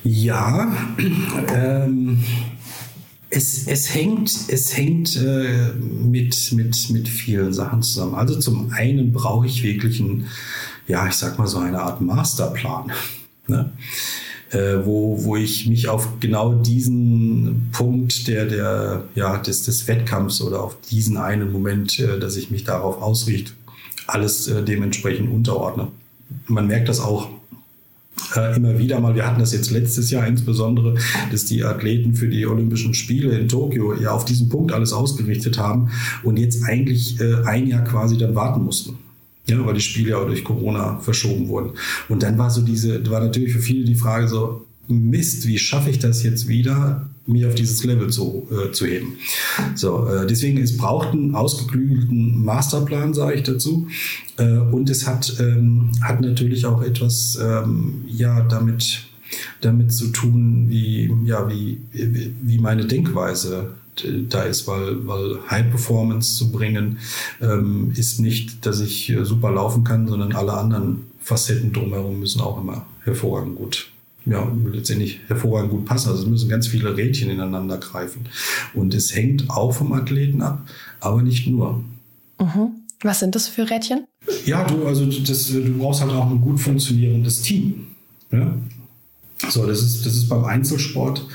[0.04, 0.72] Ja,
[1.54, 2.24] ähm,
[3.30, 8.16] es, es hängt, es hängt äh, mit, mit, mit vielen Sachen zusammen.
[8.16, 10.28] Also zum einen brauche ich wirklich einen,
[10.88, 12.92] ja, ich sag mal so eine Art Masterplan.
[13.48, 13.72] Ne?
[14.52, 20.42] Äh, wo, wo ich mich auf genau diesen Punkt der, der, ja, des, des Wettkampfs
[20.42, 23.52] oder auf diesen einen Moment, äh, dass ich mich darauf ausrichte,
[24.08, 25.90] alles äh, dementsprechend unterordne.
[26.48, 27.30] Man merkt das auch
[28.36, 30.96] äh, immer wieder mal, wir hatten das jetzt letztes Jahr insbesondere,
[31.32, 35.58] dass die Athleten für die Olympischen Spiele in Tokio ja auf diesen Punkt alles ausgerichtet
[35.58, 35.90] haben
[36.24, 38.98] und jetzt eigentlich äh, ein Jahr quasi dann warten mussten.
[39.50, 41.72] Ja, weil die Spiele auch durch Corona verschoben wurden.
[42.10, 45.90] Und dann war so diese, war natürlich für viele die Frage so, Mist, wie schaffe
[45.90, 49.18] ich das jetzt wieder, mich auf dieses Level zu, äh, zu heben.
[49.76, 53.88] So, äh, deswegen, es braucht einen ausgeklügelten Masterplan, sage ich dazu.
[54.38, 59.08] Äh, und es hat, ähm, hat natürlich auch etwas ähm, ja, damit,
[59.60, 63.72] damit zu tun, wie, ja, wie, wie meine Denkweise
[64.30, 67.00] da ist, weil, weil High Performance zu bringen
[67.42, 72.62] ähm, ist nicht, dass ich super laufen kann, sondern alle anderen Facetten drumherum müssen auch
[72.62, 73.90] immer hervorragend gut
[74.30, 76.10] ja, letztendlich hervorragend gut passen.
[76.10, 78.26] Also es müssen ganz viele Rädchen ineinander greifen.
[78.74, 80.68] Und es hängt auch vom Athleten ab,
[81.00, 81.84] aber nicht nur.
[82.40, 82.72] Mhm.
[83.02, 84.06] Was sind das für Rädchen?
[84.46, 87.88] Ja, du, also das, du brauchst halt auch ein gut funktionierendes Team.
[88.32, 88.54] Ja?
[89.50, 91.26] So, das ist, das ist beim Einzelsport,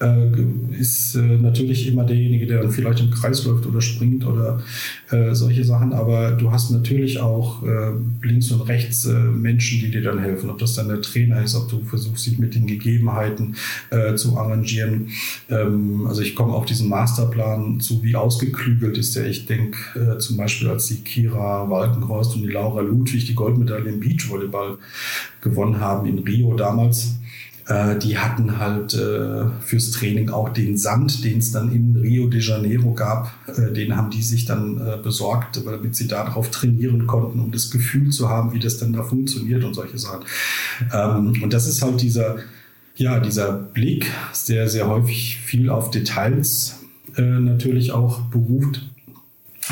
[0.00, 4.62] äh, ist äh, natürlich immer derjenige, der dann vielleicht im Kreis läuft oder springt oder
[5.10, 9.90] äh, solche Sachen, aber du hast natürlich auch äh, links und rechts äh, Menschen, die
[9.90, 12.66] dir dann helfen, ob das dann der Trainer ist, ob du versuchst, dich mit den
[12.66, 13.56] Gegebenheiten
[13.90, 15.08] äh, zu arrangieren.
[15.48, 19.26] Ähm, also ich komme auf diesen Masterplan zu, wie ausgeklügelt ist der.
[19.26, 24.00] Ich denke zum Beispiel, als die Kira Walkenhorst und die Laura Ludwig die Goldmedaille im
[24.00, 24.78] Beachvolleyball
[25.40, 27.18] gewonnen haben in Rio damals, äh,
[27.98, 32.40] die hatten halt äh, fürs Training auch den Sand, den es dann in Rio de
[32.40, 37.40] Janeiro gab, äh, den haben die sich dann äh, besorgt, damit sie darauf trainieren konnten,
[37.40, 40.24] um das Gefühl zu haben, wie das dann da funktioniert und solche Sachen.
[40.92, 42.38] Ähm, und das ist halt dieser,
[42.96, 44.10] ja, dieser Blick,
[44.48, 46.80] der sehr häufig viel auf Details
[47.16, 48.86] äh, natürlich auch beruft,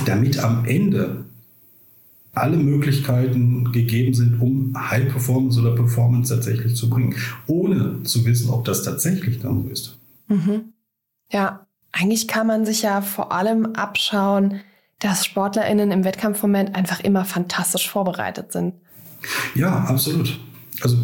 [0.05, 1.26] damit am Ende
[2.37, 8.51] alle Möglichkeiten gegeben sind, um High Performance oder Performance tatsächlich zu bringen, ohne zu wissen,
[8.51, 9.99] ob das tatsächlich dann so ist.
[10.29, 10.73] Mhm.
[11.33, 14.61] Ja, eigentlich kann man sich ja vor allem abschauen,
[14.99, 18.75] dass SportlerInnen im Wettkampfmoment einfach immer fantastisch vorbereitet sind.
[19.55, 20.39] Ja, absolut.
[20.83, 20.99] Also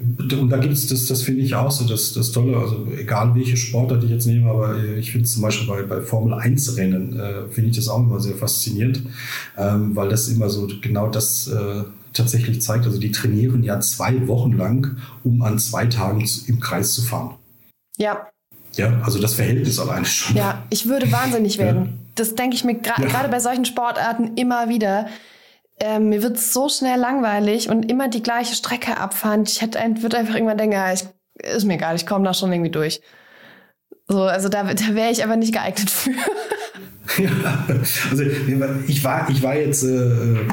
[0.00, 3.34] und da gibt es, das, das finde ich auch so das, das Tolle, also egal
[3.34, 6.76] welche Sportart ich jetzt nehme, aber ich finde es zum Beispiel bei, bei Formel 1
[6.76, 9.02] Rennen, äh, finde ich das auch immer sehr faszinierend,
[9.56, 12.84] ähm, weil das immer so genau das äh, tatsächlich zeigt.
[12.86, 17.34] Also die trainieren ja zwei Wochen lang, um an zwei Tagen im Kreis zu fahren.
[17.96, 18.28] Ja.
[18.76, 20.36] Ja, also das Verhältnis alleine schon.
[20.36, 21.84] Ja, ich würde wahnsinnig werden.
[21.84, 21.92] Ja.
[22.14, 23.26] Das denke ich mir gerade ja.
[23.26, 25.06] bei solchen Sportarten immer wieder
[25.80, 29.44] ähm, mir wird so schnell langweilig und immer die gleiche Strecke abfahren.
[29.44, 31.04] Ich hätte würde einfach irgendwann denken, ja, ich,
[31.42, 33.00] ist mir egal, ich komme da schon irgendwie durch.
[34.06, 36.10] So, also da, da wäre ich aber nicht geeignet für.
[37.18, 37.66] Ja,
[38.10, 38.22] also
[38.86, 40.46] ich war, ich war jetzt äh, äh,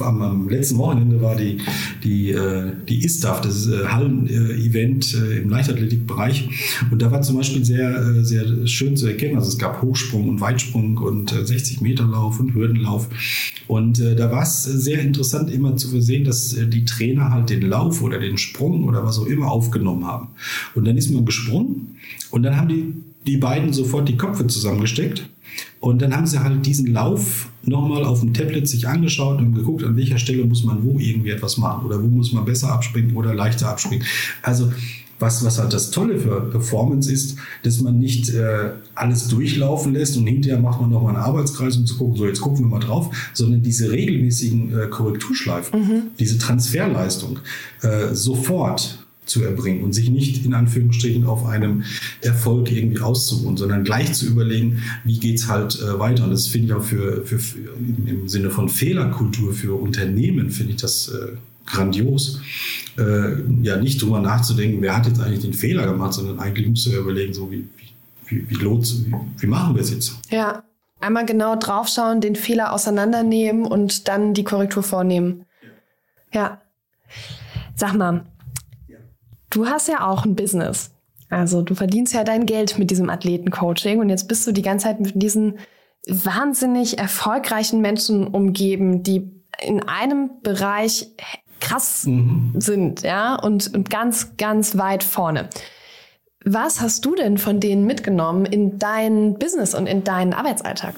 [0.00, 1.58] am, letzten Wochenende war die,
[2.02, 6.48] die, äh, die ISTAF, das äh, Hallen-Event äh, im Leichtathletikbereich.
[6.90, 9.36] Und da war zum Beispiel sehr, äh, sehr schön zu erkennen.
[9.36, 13.08] Also es gab Hochsprung und Weitsprung und 60 Meter Lauf und Hürdenlauf.
[13.68, 18.00] Und da war es sehr interessant, immer zu versehen, dass die Trainer halt den Lauf
[18.00, 20.28] oder den Sprung oder was auch immer aufgenommen haben.
[20.74, 21.96] Und dann ist man gesprungen
[22.30, 22.94] und dann haben die,
[23.26, 25.28] die beiden sofort die Köpfe zusammengesteckt
[25.86, 29.84] und dann haben sie halt diesen Lauf nochmal auf dem Tablet sich angeschaut und geguckt,
[29.84, 33.14] an welcher Stelle muss man wo irgendwie etwas machen oder wo muss man besser abspringen
[33.14, 34.04] oder leichter abspringen.
[34.42, 34.72] Also
[35.20, 40.16] was, was halt das Tolle für Performance ist, dass man nicht äh, alles durchlaufen lässt
[40.16, 42.80] und hinterher macht man nochmal einen Arbeitskreis, um zu gucken, so jetzt gucken wir mal
[42.80, 46.02] drauf, sondern diese regelmäßigen äh, Korrekturschleifen, mhm.
[46.18, 47.38] diese Transferleistung
[47.82, 51.84] äh, sofort zu erbringen und sich nicht in Anführungsstrichen auf einem
[52.22, 56.24] Erfolg irgendwie auszuruhen, sondern gleich zu überlegen, wie geht's halt äh, weiter.
[56.24, 57.58] Und das finde ich auch für, für, für,
[58.06, 61.36] im Sinne von Fehlerkultur für Unternehmen finde ich das äh,
[61.66, 62.40] grandios.
[62.96, 66.86] Äh, ja, nicht drüber nachzudenken, wer hat jetzt eigentlich den Fehler gemacht, sondern eigentlich musst
[66.86, 67.68] du ja überlegen, so wie,
[68.26, 70.16] wie, wie, lohnt, wie, wie machen wir es jetzt?
[70.30, 70.62] Ja,
[71.00, 75.44] einmal genau draufschauen, den Fehler auseinandernehmen und dann die Korrektur vornehmen.
[76.32, 76.60] Ja.
[77.74, 78.24] Sag mal,
[79.50, 80.90] Du hast ja auch ein Business.
[81.28, 84.86] Also du verdienst ja dein Geld mit diesem Athletencoaching und jetzt bist du die ganze
[84.86, 85.58] Zeit mit diesen
[86.06, 89.28] wahnsinnig erfolgreichen Menschen umgeben, die
[89.60, 91.08] in einem Bereich
[91.60, 92.52] krass mhm.
[92.56, 95.48] sind, ja, und, und ganz, ganz weit vorne.
[96.44, 100.94] Was hast du denn von denen mitgenommen in dein Business und in deinen Arbeitsalltag?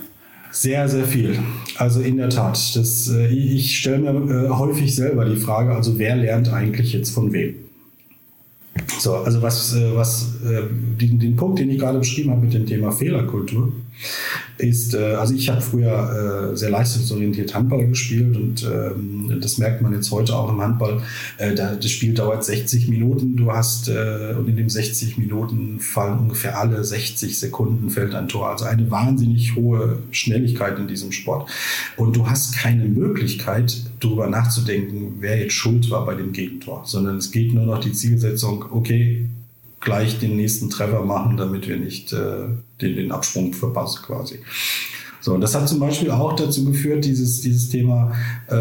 [0.50, 1.38] Sehr, sehr viel.
[1.76, 2.76] Also in der Tat.
[2.76, 7.10] Das, äh, ich stelle mir äh, häufig selber die Frage, also wer lernt eigentlich jetzt
[7.10, 7.54] von wem?
[8.98, 10.62] So, also was, äh, was äh,
[11.00, 13.72] den, den Punkt, den ich gerade beschrieben habe mit dem Thema Fehlerkultur,
[14.58, 19.82] ist, äh, also ich habe früher äh, sehr leistungsorientiert Handball gespielt und ähm, das merkt
[19.82, 21.02] man jetzt heute auch im Handball.
[21.38, 26.18] Äh, das Spiel dauert 60 Minuten, du hast äh, und in den 60 Minuten fallen
[26.18, 28.50] ungefähr alle 60 Sekunden fällt ein Tor.
[28.50, 31.50] Also eine wahnsinnig hohe Schnelligkeit in diesem Sport.
[31.96, 37.16] Und du hast keine Möglichkeit, darüber nachzudenken, wer jetzt schuld war bei dem Gegentor, sondern
[37.16, 39.28] es geht nur noch die Zielsetzung, okay,
[39.80, 42.48] gleich den nächsten Treffer machen, damit wir nicht äh,
[42.80, 44.40] den, den Absprung verpassen quasi.
[45.20, 48.12] So, das hat zum Beispiel auch dazu geführt, dieses, dieses Thema,
[48.46, 48.54] äh,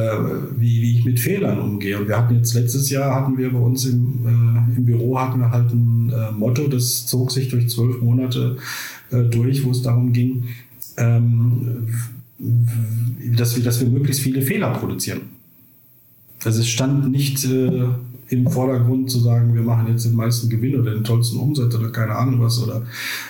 [0.58, 2.00] wie, wie ich mit Fehlern umgehe.
[2.00, 5.40] Und wir hatten jetzt letztes Jahr, hatten wir bei uns im, äh, im Büro, hatten
[5.40, 8.58] wir halt ein äh, Motto, das zog sich durch zwölf Monate
[9.12, 10.46] äh, durch, wo es darum ging,
[10.98, 11.88] ähm,
[13.38, 15.22] dass, wir, dass wir möglichst viele Fehler produzieren.
[16.44, 17.88] Also es stand nicht äh,
[18.30, 21.90] im Vordergrund zu sagen, wir machen jetzt den meisten Gewinn oder den tollsten Umsatz oder
[21.90, 22.82] keine Ahnung was oder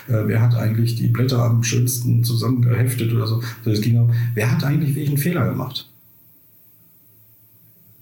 [0.08, 3.42] äh, wer hat eigentlich die Blätter am schönsten zusammengeheftet oder so.
[3.64, 5.88] Es ging auch, wer hat eigentlich welchen Fehler gemacht?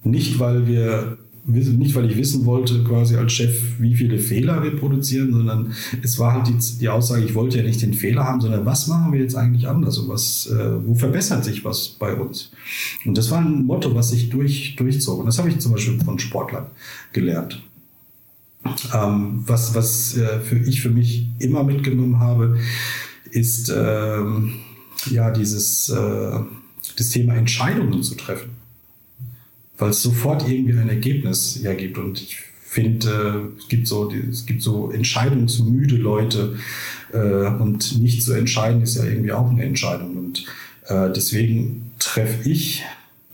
[0.04, 4.76] Nicht, weil wir nicht, weil ich wissen wollte, quasi als Chef, wie viele Fehler wir
[4.76, 8.40] produzieren, sondern es war halt die, die Aussage, ich wollte ja nicht den Fehler haben,
[8.40, 12.14] sondern was machen wir jetzt eigentlich anders und was, äh, wo verbessert sich was bei
[12.14, 12.50] uns?
[13.04, 15.20] Und das war ein Motto, was sich durch, durchzog.
[15.20, 16.66] Und das habe ich zum Beispiel von Sportlern
[17.12, 17.62] gelernt.
[18.92, 22.58] Ähm, was was äh, für ich für mich immer mitgenommen habe,
[23.30, 24.54] ist ähm,
[25.08, 26.40] ja dieses äh,
[26.96, 28.55] das Thema Entscheidungen zu treffen
[29.78, 31.98] weil es sofort irgendwie ein Ergebnis hergibt.
[31.98, 36.56] Und ich finde, äh, es gibt so, es gibt so entscheidungsmüde Leute
[37.12, 40.16] äh, und nicht zu entscheiden ist ja irgendwie auch eine Entscheidung.
[40.16, 40.44] Und
[40.88, 42.84] äh, deswegen treffe ich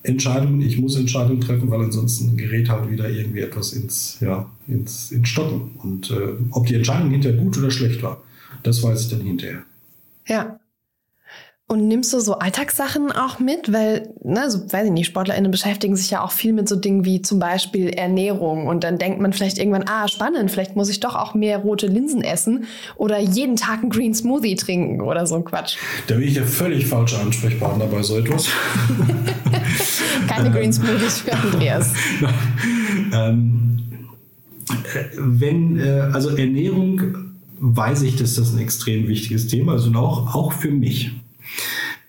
[0.04, 5.12] Entscheidungen, ich muss Entscheidungen treffen, weil ansonsten gerät halt wieder irgendwie etwas ins, ja, ins,
[5.12, 5.72] ins Stocken.
[5.78, 8.22] Und äh, ob die Entscheidung hinterher gut oder schlecht war,
[8.62, 9.62] das weiß ich dann hinterher.
[10.26, 10.58] Ja,
[11.72, 13.72] und nimmst du so Alltagssachen auch mit?
[13.72, 17.04] Weil, ne, so, weiß ich nicht, SportlerInnen beschäftigen sich ja auch viel mit so Dingen
[17.04, 18.66] wie zum Beispiel Ernährung.
[18.66, 21.86] Und dann denkt man vielleicht irgendwann, ah, spannend, vielleicht muss ich doch auch mehr rote
[21.86, 22.64] Linsen essen
[22.96, 25.76] oder jeden Tag einen Green Smoothie trinken oder so ein Quatsch.
[26.06, 28.48] Da bin ich ja völlig falscher Ansprechpartner bei so etwas.
[30.28, 31.94] Keine Green Smoothies für Andreas.
[33.14, 33.78] ähm,
[34.68, 39.96] äh, wenn, äh, also Ernährung weiß ich, dass das ein extrem wichtiges Thema ist und
[39.96, 41.12] auch, auch für mich.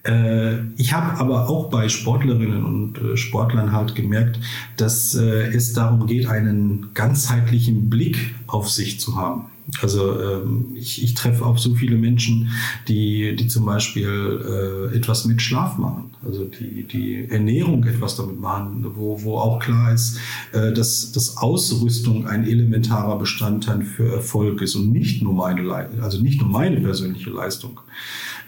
[0.06, 4.40] Äh, ich habe aber auch bei Sportlerinnen und äh, Sportlern halt gemerkt,
[4.76, 9.46] dass äh, es darum geht, einen ganzheitlichen Blick auf sich zu haben.
[9.82, 12.50] Also ähm, ich, ich treffe auch so viele Menschen,
[12.90, 18.86] die, die zum Beispiel etwas mit Schlaf machen, also die, die Ernährung etwas damit machen,
[18.96, 20.20] wo, wo auch klar ist,
[20.52, 26.42] dass, dass Ausrüstung ein elementarer Bestandteil für Erfolg ist und nicht nur meine, also nicht
[26.42, 27.80] nur meine persönliche Leistung.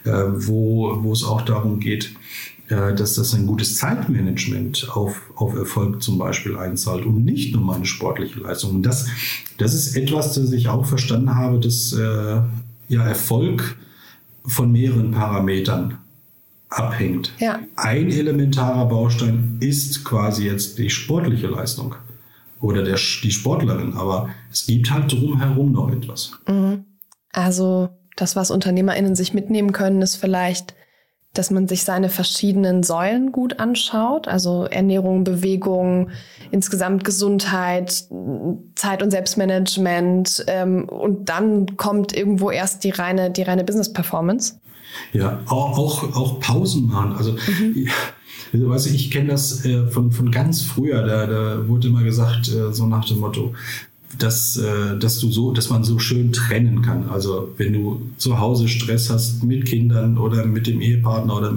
[0.05, 2.13] Äh, wo, wo es auch darum geht,
[2.69, 7.63] äh, dass das ein gutes Zeitmanagement auf, auf Erfolg zum Beispiel einzahlt und nicht nur
[7.63, 8.75] meine sportliche Leistung.
[8.75, 9.07] Und das,
[9.57, 12.41] das ist etwas, das ich auch verstanden habe, dass äh,
[12.87, 13.77] ja, Erfolg
[14.45, 15.99] von mehreren Parametern
[16.69, 17.33] abhängt.
[17.39, 17.59] Ja.
[17.75, 21.95] Ein elementarer Baustein ist quasi jetzt die sportliche Leistung
[22.61, 26.31] oder der, die Sportlerin, aber es gibt halt drumherum noch etwas.
[26.47, 26.85] Mhm.
[27.31, 30.75] Also das, was UnternehmerInnen sich mitnehmen können, ist vielleicht,
[31.33, 36.09] dass man sich seine verschiedenen Säulen gut anschaut, also Ernährung, Bewegung,
[36.51, 38.05] insgesamt Gesundheit,
[38.75, 44.59] Zeit- und Selbstmanagement ähm, und dann kommt irgendwo erst die reine, die reine Business-Performance.
[45.11, 47.15] Ja, auch, auch, auch Pausen machen.
[47.17, 47.89] Also mhm.
[48.53, 52.03] Also, weißt du, ich kenne das äh, von, von ganz früher, da, da wurde immer
[52.03, 53.53] gesagt, äh, so nach dem Motto,
[54.17, 57.09] dass, äh, dass du so, dass man so schön trennen kann.
[57.09, 61.53] Also wenn du zu Hause Stress hast mit Kindern oder mit dem Ehepartner oder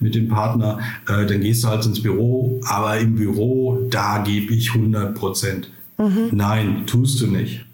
[0.00, 4.54] mit dem Partner, äh, dann gehst du halt ins Büro, aber im Büro, da gebe
[4.54, 5.70] ich 100 Prozent.
[5.98, 6.30] Mhm.
[6.32, 7.65] Nein, tust du nicht.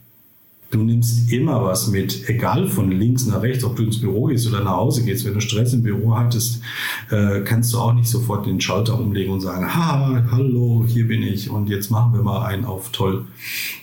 [0.73, 4.49] Du nimmst immer was mit, egal von links nach rechts, ob du ins Büro gehst
[4.49, 5.27] oder nach Hause gehst.
[5.27, 6.62] Wenn du Stress im Büro hattest,
[7.11, 11.23] äh, kannst du auch nicht sofort den Schalter umlegen und sagen, ha, hallo, hier bin
[11.23, 13.27] ich und jetzt machen wir mal einen auf toll.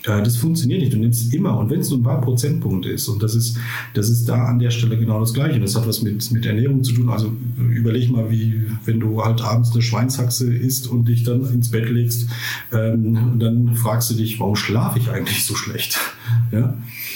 [0.05, 0.91] Äh, das funktioniert nicht.
[0.91, 3.59] Du nimmst immer und wenn es nur ein paar Prozentpunkte ist und das ist,
[3.93, 5.59] das ist da an der Stelle genau das Gleiche.
[5.59, 7.09] Das hat was mit, mit Ernährung zu tun.
[7.09, 7.31] Also
[7.71, 11.87] überleg mal, wie, wenn du halt abends eine Schweinshaxe isst und dich dann ins Bett
[11.87, 12.27] legst,
[12.73, 15.99] ähm, dann fragst du dich, warum schlafe ich eigentlich so schlecht?
[16.51, 16.73] Ja.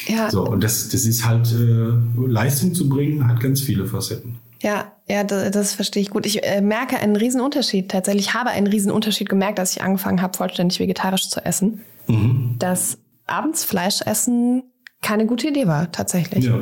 [0.07, 0.29] Ja.
[0.29, 4.39] So, und das, das ist halt, äh, Leistung zu bringen, hat ganz viele Facetten.
[4.61, 6.25] Ja, ja, das, das verstehe ich gut.
[6.25, 7.89] Ich äh, merke einen riesen Unterschied.
[7.91, 11.81] Tatsächlich habe einen riesen Unterschied gemerkt, als ich angefangen habe, vollständig vegetarisch zu essen.
[12.07, 12.55] Mhm.
[12.59, 14.63] Dass abends Fleisch essen
[15.01, 16.45] keine gute Idee war, tatsächlich.
[16.45, 16.59] Ja.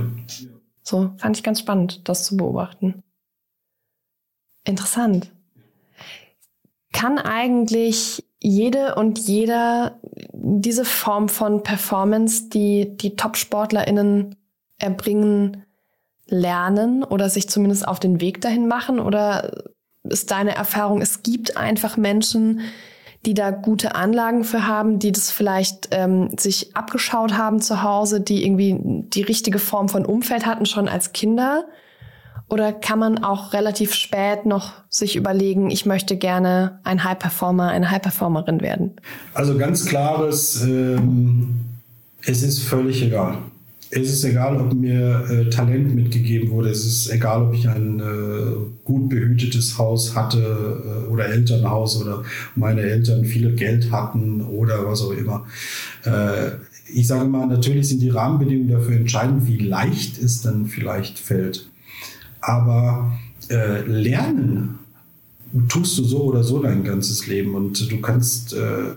[0.81, 3.03] So, fand ich ganz spannend, das zu beobachten.
[4.65, 5.31] Interessant.
[6.91, 9.99] Kann eigentlich jede und jeder
[10.33, 14.35] diese Form von Performance, die die Top-SportlerInnen
[14.79, 15.63] erbringen,
[16.27, 18.99] lernen oder sich zumindest auf den Weg dahin machen?
[18.99, 19.63] Oder
[20.03, 22.61] ist deine Erfahrung, es gibt einfach Menschen,
[23.25, 28.19] die da gute Anlagen für haben, die das vielleicht ähm, sich abgeschaut haben zu Hause,
[28.19, 31.65] die irgendwie die richtige Form von Umfeld hatten schon als Kinder
[32.51, 37.69] oder kann man auch relativ spät noch sich überlegen, ich möchte gerne ein High Performer,
[37.69, 38.91] eine High Performerin werden?
[39.33, 41.61] Also ganz klares, ähm,
[42.25, 43.37] es ist völlig egal.
[43.89, 46.69] Es ist egal, ob mir äh, Talent mitgegeben wurde.
[46.69, 52.23] Es ist egal, ob ich ein äh, gut behütetes Haus hatte äh, oder Elternhaus oder
[52.55, 55.45] meine Eltern viel Geld hatten oder was auch immer.
[56.03, 56.51] Äh,
[56.93, 61.70] ich sage mal, natürlich sind die Rahmenbedingungen dafür entscheidend, wie leicht es dann vielleicht fällt.
[62.41, 63.11] Aber
[63.49, 64.79] äh, lernen
[65.67, 68.95] tust du so oder so dein ganzes Leben und du kannst, äh,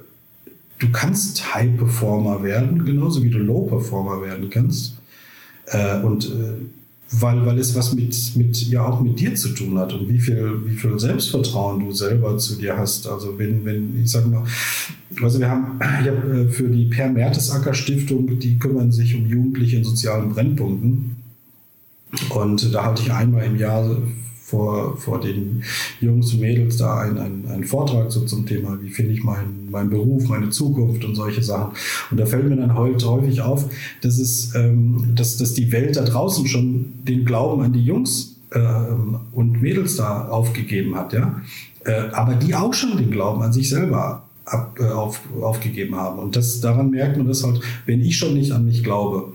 [0.79, 4.97] du kannst High Performer werden, genauso wie du Low Performer werden kannst.
[5.67, 6.55] Äh, und äh,
[7.21, 10.19] weil, weil es was mit, mit, ja auch mit dir zu tun hat und wie
[10.19, 13.07] viel, wie viel Selbstvertrauen du selber zu dir hast.
[13.07, 14.45] Also wenn, wenn, ich sage mal,
[15.23, 19.27] also wir haben, ich habe äh, für die Per Mertesacker Stiftung, die kümmern sich um
[19.27, 21.14] Jugendliche in sozialen Brennpunkten.
[22.35, 23.97] Und da halte ich einmal im Jahr
[24.45, 25.62] vor, vor den
[26.01, 29.68] Jungs und Mädels da einen, einen, einen Vortrag so zum Thema, wie finde ich meinen
[29.70, 31.72] mein Beruf, meine Zukunft und solche Sachen.
[32.11, 33.64] Und da fällt mir dann heute häufig auf,
[34.03, 38.37] dass, es, ähm, dass, dass die Welt da draußen schon den Glauben an die Jungs
[38.51, 38.61] äh,
[39.32, 41.41] und Mädels da aufgegeben hat, ja.
[41.85, 46.18] Äh, aber die auch schon den Glauben an sich selber ab, äh, auf, aufgegeben haben.
[46.18, 49.35] Und das, daran merkt man das halt, wenn ich schon nicht an mich glaube,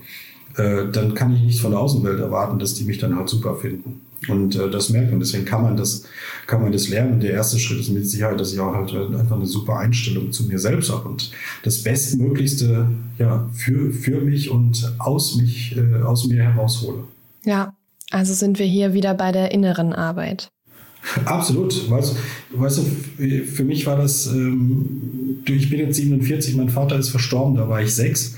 [0.60, 3.56] äh, dann kann ich nicht von der Außenwelt erwarten, dass die mich dann halt super
[3.56, 4.02] finden.
[4.28, 5.20] Und äh, das merkt man.
[5.20, 6.04] Deswegen kann man das,
[6.46, 7.14] kann man das lernen.
[7.14, 10.32] Und der erste Schritt ist mit Sicherheit, dass ich auch halt einfach eine super Einstellung
[10.32, 11.30] zu mir selbst habe und
[11.62, 12.86] das Bestmöglichste
[13.18, 17.04] ja, für, für mich und aus, mich, äh, aus mir heraushole.
[17.44, 17.74] Ja,
[18.10, 20.50] also sind wir hier wieder bei der inneren Arbeit.
[21.24, 21.90] Absolut.
[21.90, 22.16] Weißt,
[22.52, 27.56] weißt du, für mich war das, ähm, ich bin jetzt 47, mein Vater ist verstorben,
[27.56, 28.36] da war ich sechs.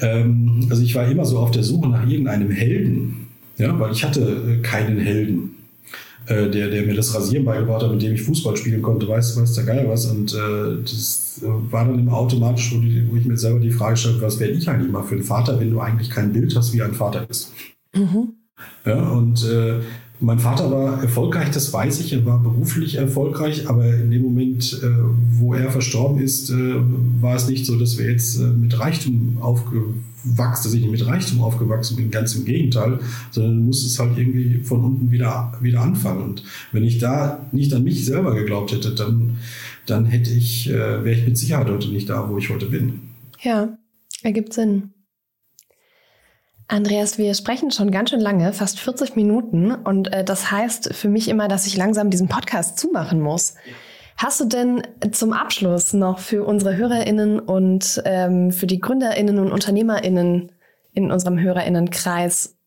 [0.00, 3.28] Ähm, also ich war immer so auf der Suche nach irgendeinem Helden,
[3.58, 5.56] ja, weil ich hatte äh, keinen Helden.
[6.26, 9.40] Äh, der, der mir das Rasieren beigebracht hat, mit dem ich Fußball spielen konnte, weiß,
[9.40, 10.06] weiß der Geier was.
[10.06, 13.72] Und äh, das äh, war dann immer automatisch, wo, die, wo ich mir selber die
[13.72, 16.54] Frage stelle, was werde ich eigentlich mal für ein Vater, wenn du eigentlich kein Bild
[16.54, 17.52] hast, wie ein Vater ist.
[17.96, 18.34] Mhm.
[18.84, 19.80] Ja, und äh,
[20.20, 22.12] mein Vater war erfolgreich, das weiß ich.
[22.12, 24.86] Er war beruflich erfolgreich, aber in dem Moment, äh,
[25.32, 26.74] wo er verstorben ist, äh,
[27.20, 29.82] war es nicht so, dass wir jetzt äh, mit Reichtum aufge
[30.22, 32.98] aufwachst, dass ich mit Reichtum aufgewachsen bin, ganz im Gegenteil,
[33.30, 36.22] sondern du musst es halt irgendwie von unten wieder, wieder anfangen.
[36.22, 36.42] Und
[36.72, 39.38] wenn ich da nicht an mich selber geglaubt hätte, dann,
[39.86, 43.00] dann hätte ich, wäre ich mit Sicherheit heute nicht da, wo ich heute bin.
[43.40, 43.78] Ja,
[44.22, 44.90] ergibt Sinn.
[46.70, 49.72] Andreas, wir sprechen schon ganz schön lange, fast 40 Minuten.
[49.72, 53.54] Und äh, das heißt für mich immer, dass ich langsam diesen Podcast zumachen muss.
[54.16, 59.50] Hast du denn zum Abschluss noch für unsere HörerInnen und ähm, für die GründerInnen und
[59.50, 60.52] UnternehmerInnen
[60.92, 62.59] in unserem HörerInnenkreis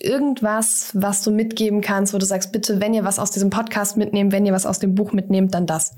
[0.00, 3.96] irgendwas, was du mitgeben kannst, wo du sagst, bitte, wenn ihr was aus diesem Podcast
[3.96, 5.92] mitnehmt, wenn ihr was aus dem Buch mitnehmt, dann das?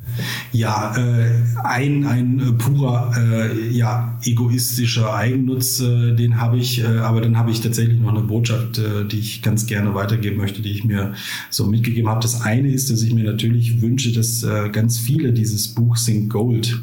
[0.52, 1.30] Ja, äh,
[1.64, 7.36] ein, ein äh, purer, äh, ja, egoistischer Eigennutz, äh, den habe ich, äh, aber dann
[7.36, 10.84] habe ich tatsächlich noch eine Botschaft, äh, die ich ganz gerne weitergeben möchte, die ich
[10.84, 11.14] mir
[11.50, 12.20] so mitgegeben habe.
[12.20, 16.80] Das eine ist, dass ich mir natürlich wünsche, dass ganz viele dieses Buch Think Gold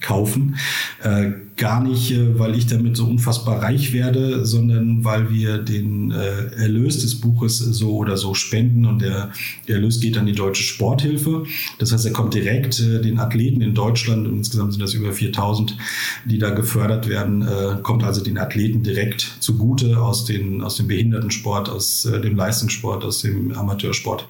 [0.00, 0.56] kaufen.
[1.02, 6.10] Äh, gar nicht, äh, weil ich damit so unfassbar reich werde, sondern weil wir den
[6.10, 9.30] äh, Erlös des Buches so oder so spenden und der,
[9.66, 11.44] Erlös geht an die Deutsche Sporthilfe.
[11.78, 15.76] Das heißt, er kommt direkt den Athleten in Deutschland, und insgesamt sind das über 4000,
[16.24, 17.46] die da gefördert werden,
[17.82, 23.20] kommt also den Athleten direkt zugute aus, den, aus dem Behindertensport, aus dem Leistungssport, aus
[23.20, 24.26] dem Amateursport.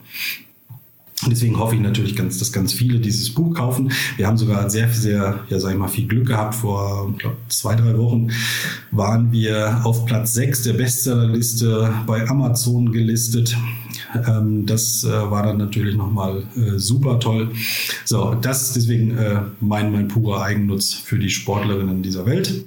[1.26, 3.92] Deswegen hoffe ich natürlich ganz, dass ganz viele dieses Buch kaufen.
[4.16, 6.54] Wir haben sogar sehr, sehr, ja, sag ich mal, viel Glück gehabt.
[6.54, 8.30] Vor glaub, zwei, drei Wochen
[8.90, 13.56] waren wir auf Platz sechs der Bestsellerliste bei Amazon gelistet.
[14.26, 17.50] Ähm, das äh, war dann natürlich nochmal äh, super toll.
[18.04, 22.64] So, das ist deswegen äh, mein, mein purer Eigennutz für die Sportlerinnen dieser Welt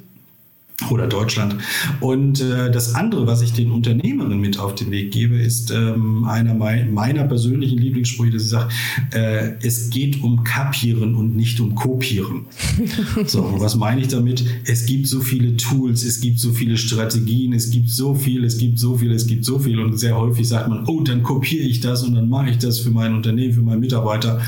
[0.89, 1.55] oder Deutschland.
[1.99, 6.25] Und äh, das andere, was ich den Unternehmerinnen mit auf den Weg gebe, ist ähm,
[6.25, 8.73] einer meiner persönlichen Lieblingssprüche, dass ich sage,
[9.13, 12.45] äh, es geht um Kapieren und nicht um Kopieren.
[13.25, 14.43] so, was meine ich damit?
[14.65, 18.57] Es gibt so viele Tools, es gibt so viele Strategien, es gibt so viel, es
[18.57, 19.79] gibt so viel, es gibt so viel.
[19.79, 22.79] Und sehr häufig sagt man, oh, dann kopiere ich das und dann mache ich das
[22.79, 24.41] für mein Unternehmen, für meinen Mitarbeiter.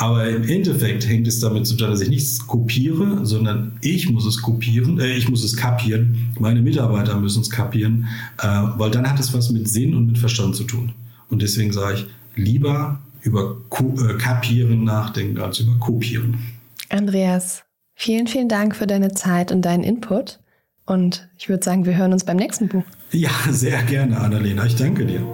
[0.00, 4.40] Aber im Endeffekt hängt es damit zusammen, dass ich nichts kopiere, sondern ich muss es
[4.40, 6.30] kopieren, äh, ich muss es kapieren.
[6.38, 8.06] Meine Mitarbeiter müssen es kapieren,
[8.40, 10.92] äh, weil dann hat es was mit Sinn und mit Verstand zu tun.
[11.30, 16.38] Und deswegen sage ich, lieber über Ko äh, Kapieren nachdenken als über Kopieren.
[16.90, 17.64] Andreas,
[17.96, 20.38] vielen, vielen Dank für deine Zeit und deinen Input.
[20.86, 22.84] Und ich würde sagen, wir hören uns beim nächsten Buch.
[23.10, 24.64] Ja, sehr gerne, Annalena.
[24.64, 25.26] Ich danke dir.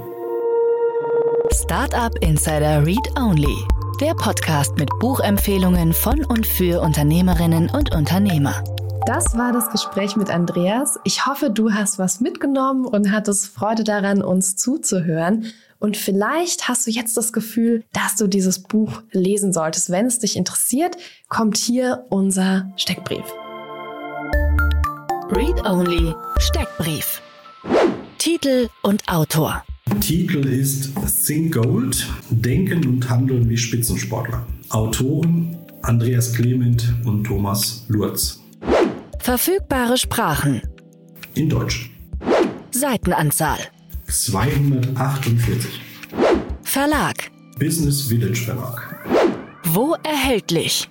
[1.53, 8.65] Startup Insider Read Only der Podcast mit Buchempfehlungen von und für Unternehmerinnen und Unternehmer.
[9.07, 10.99] Das war das Gespräch mit Andreas.
[11.05, 15.53] Ich hoffe, du hast was mitgenommen und hattest Freude daran, uns zuzuhören.
[15.79, 19.91] Und vielleicht hast du jetzt das Gefühl, dass du dieses Buch lesen solltest.
[19.91, 20.97] Wenn es dich interessiert,
[21.29, 23.25] kommt hier unser Steckbrief.
[25.31, 27.21] Read Only Steckbrief.
[28.19, 29.63] Titel und Autor.
[30.01, 30.93] Titel ist
[31.27, 34.47] Think Gold, Denken und Handeln wie Spitzensportler.
[34.69, 38.41] Autoren Andreas Clement und Thomas Lurz.
[39.19, 40.61] Verfügbare Sprachen.
[41.35, 41.91] In Deutsch.
[42.71, 43.59] Seitenanzahl.
[44.07, 45.81] 248.
[46.63, 47.31] Verlag.
[47.59, 49.07] Business Village Verlag.
[49.65, 50.89] Wo erhältlich?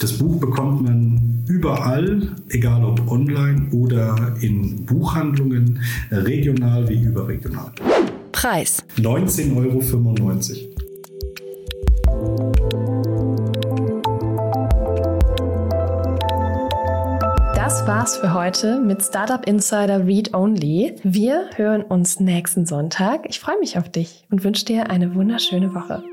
[0.00, 5.80] Das Buch bekommt man überall, egal ob online oder in Buchhandlungen,
[6.10, 7.72] regional wie überregional.
[8.38, 8.84] Preis?
[8.98, 10.74] 19,95 Euro.
[17.56, 20.94] Das war's für heute mit Startup Insider Read Only.
[21.02, 23.26] Wir hören uns nächsten Sonntag.
[23.28, 26.04] Ich freue mich auf dich und wünsche dir eine wunderschöne Woche.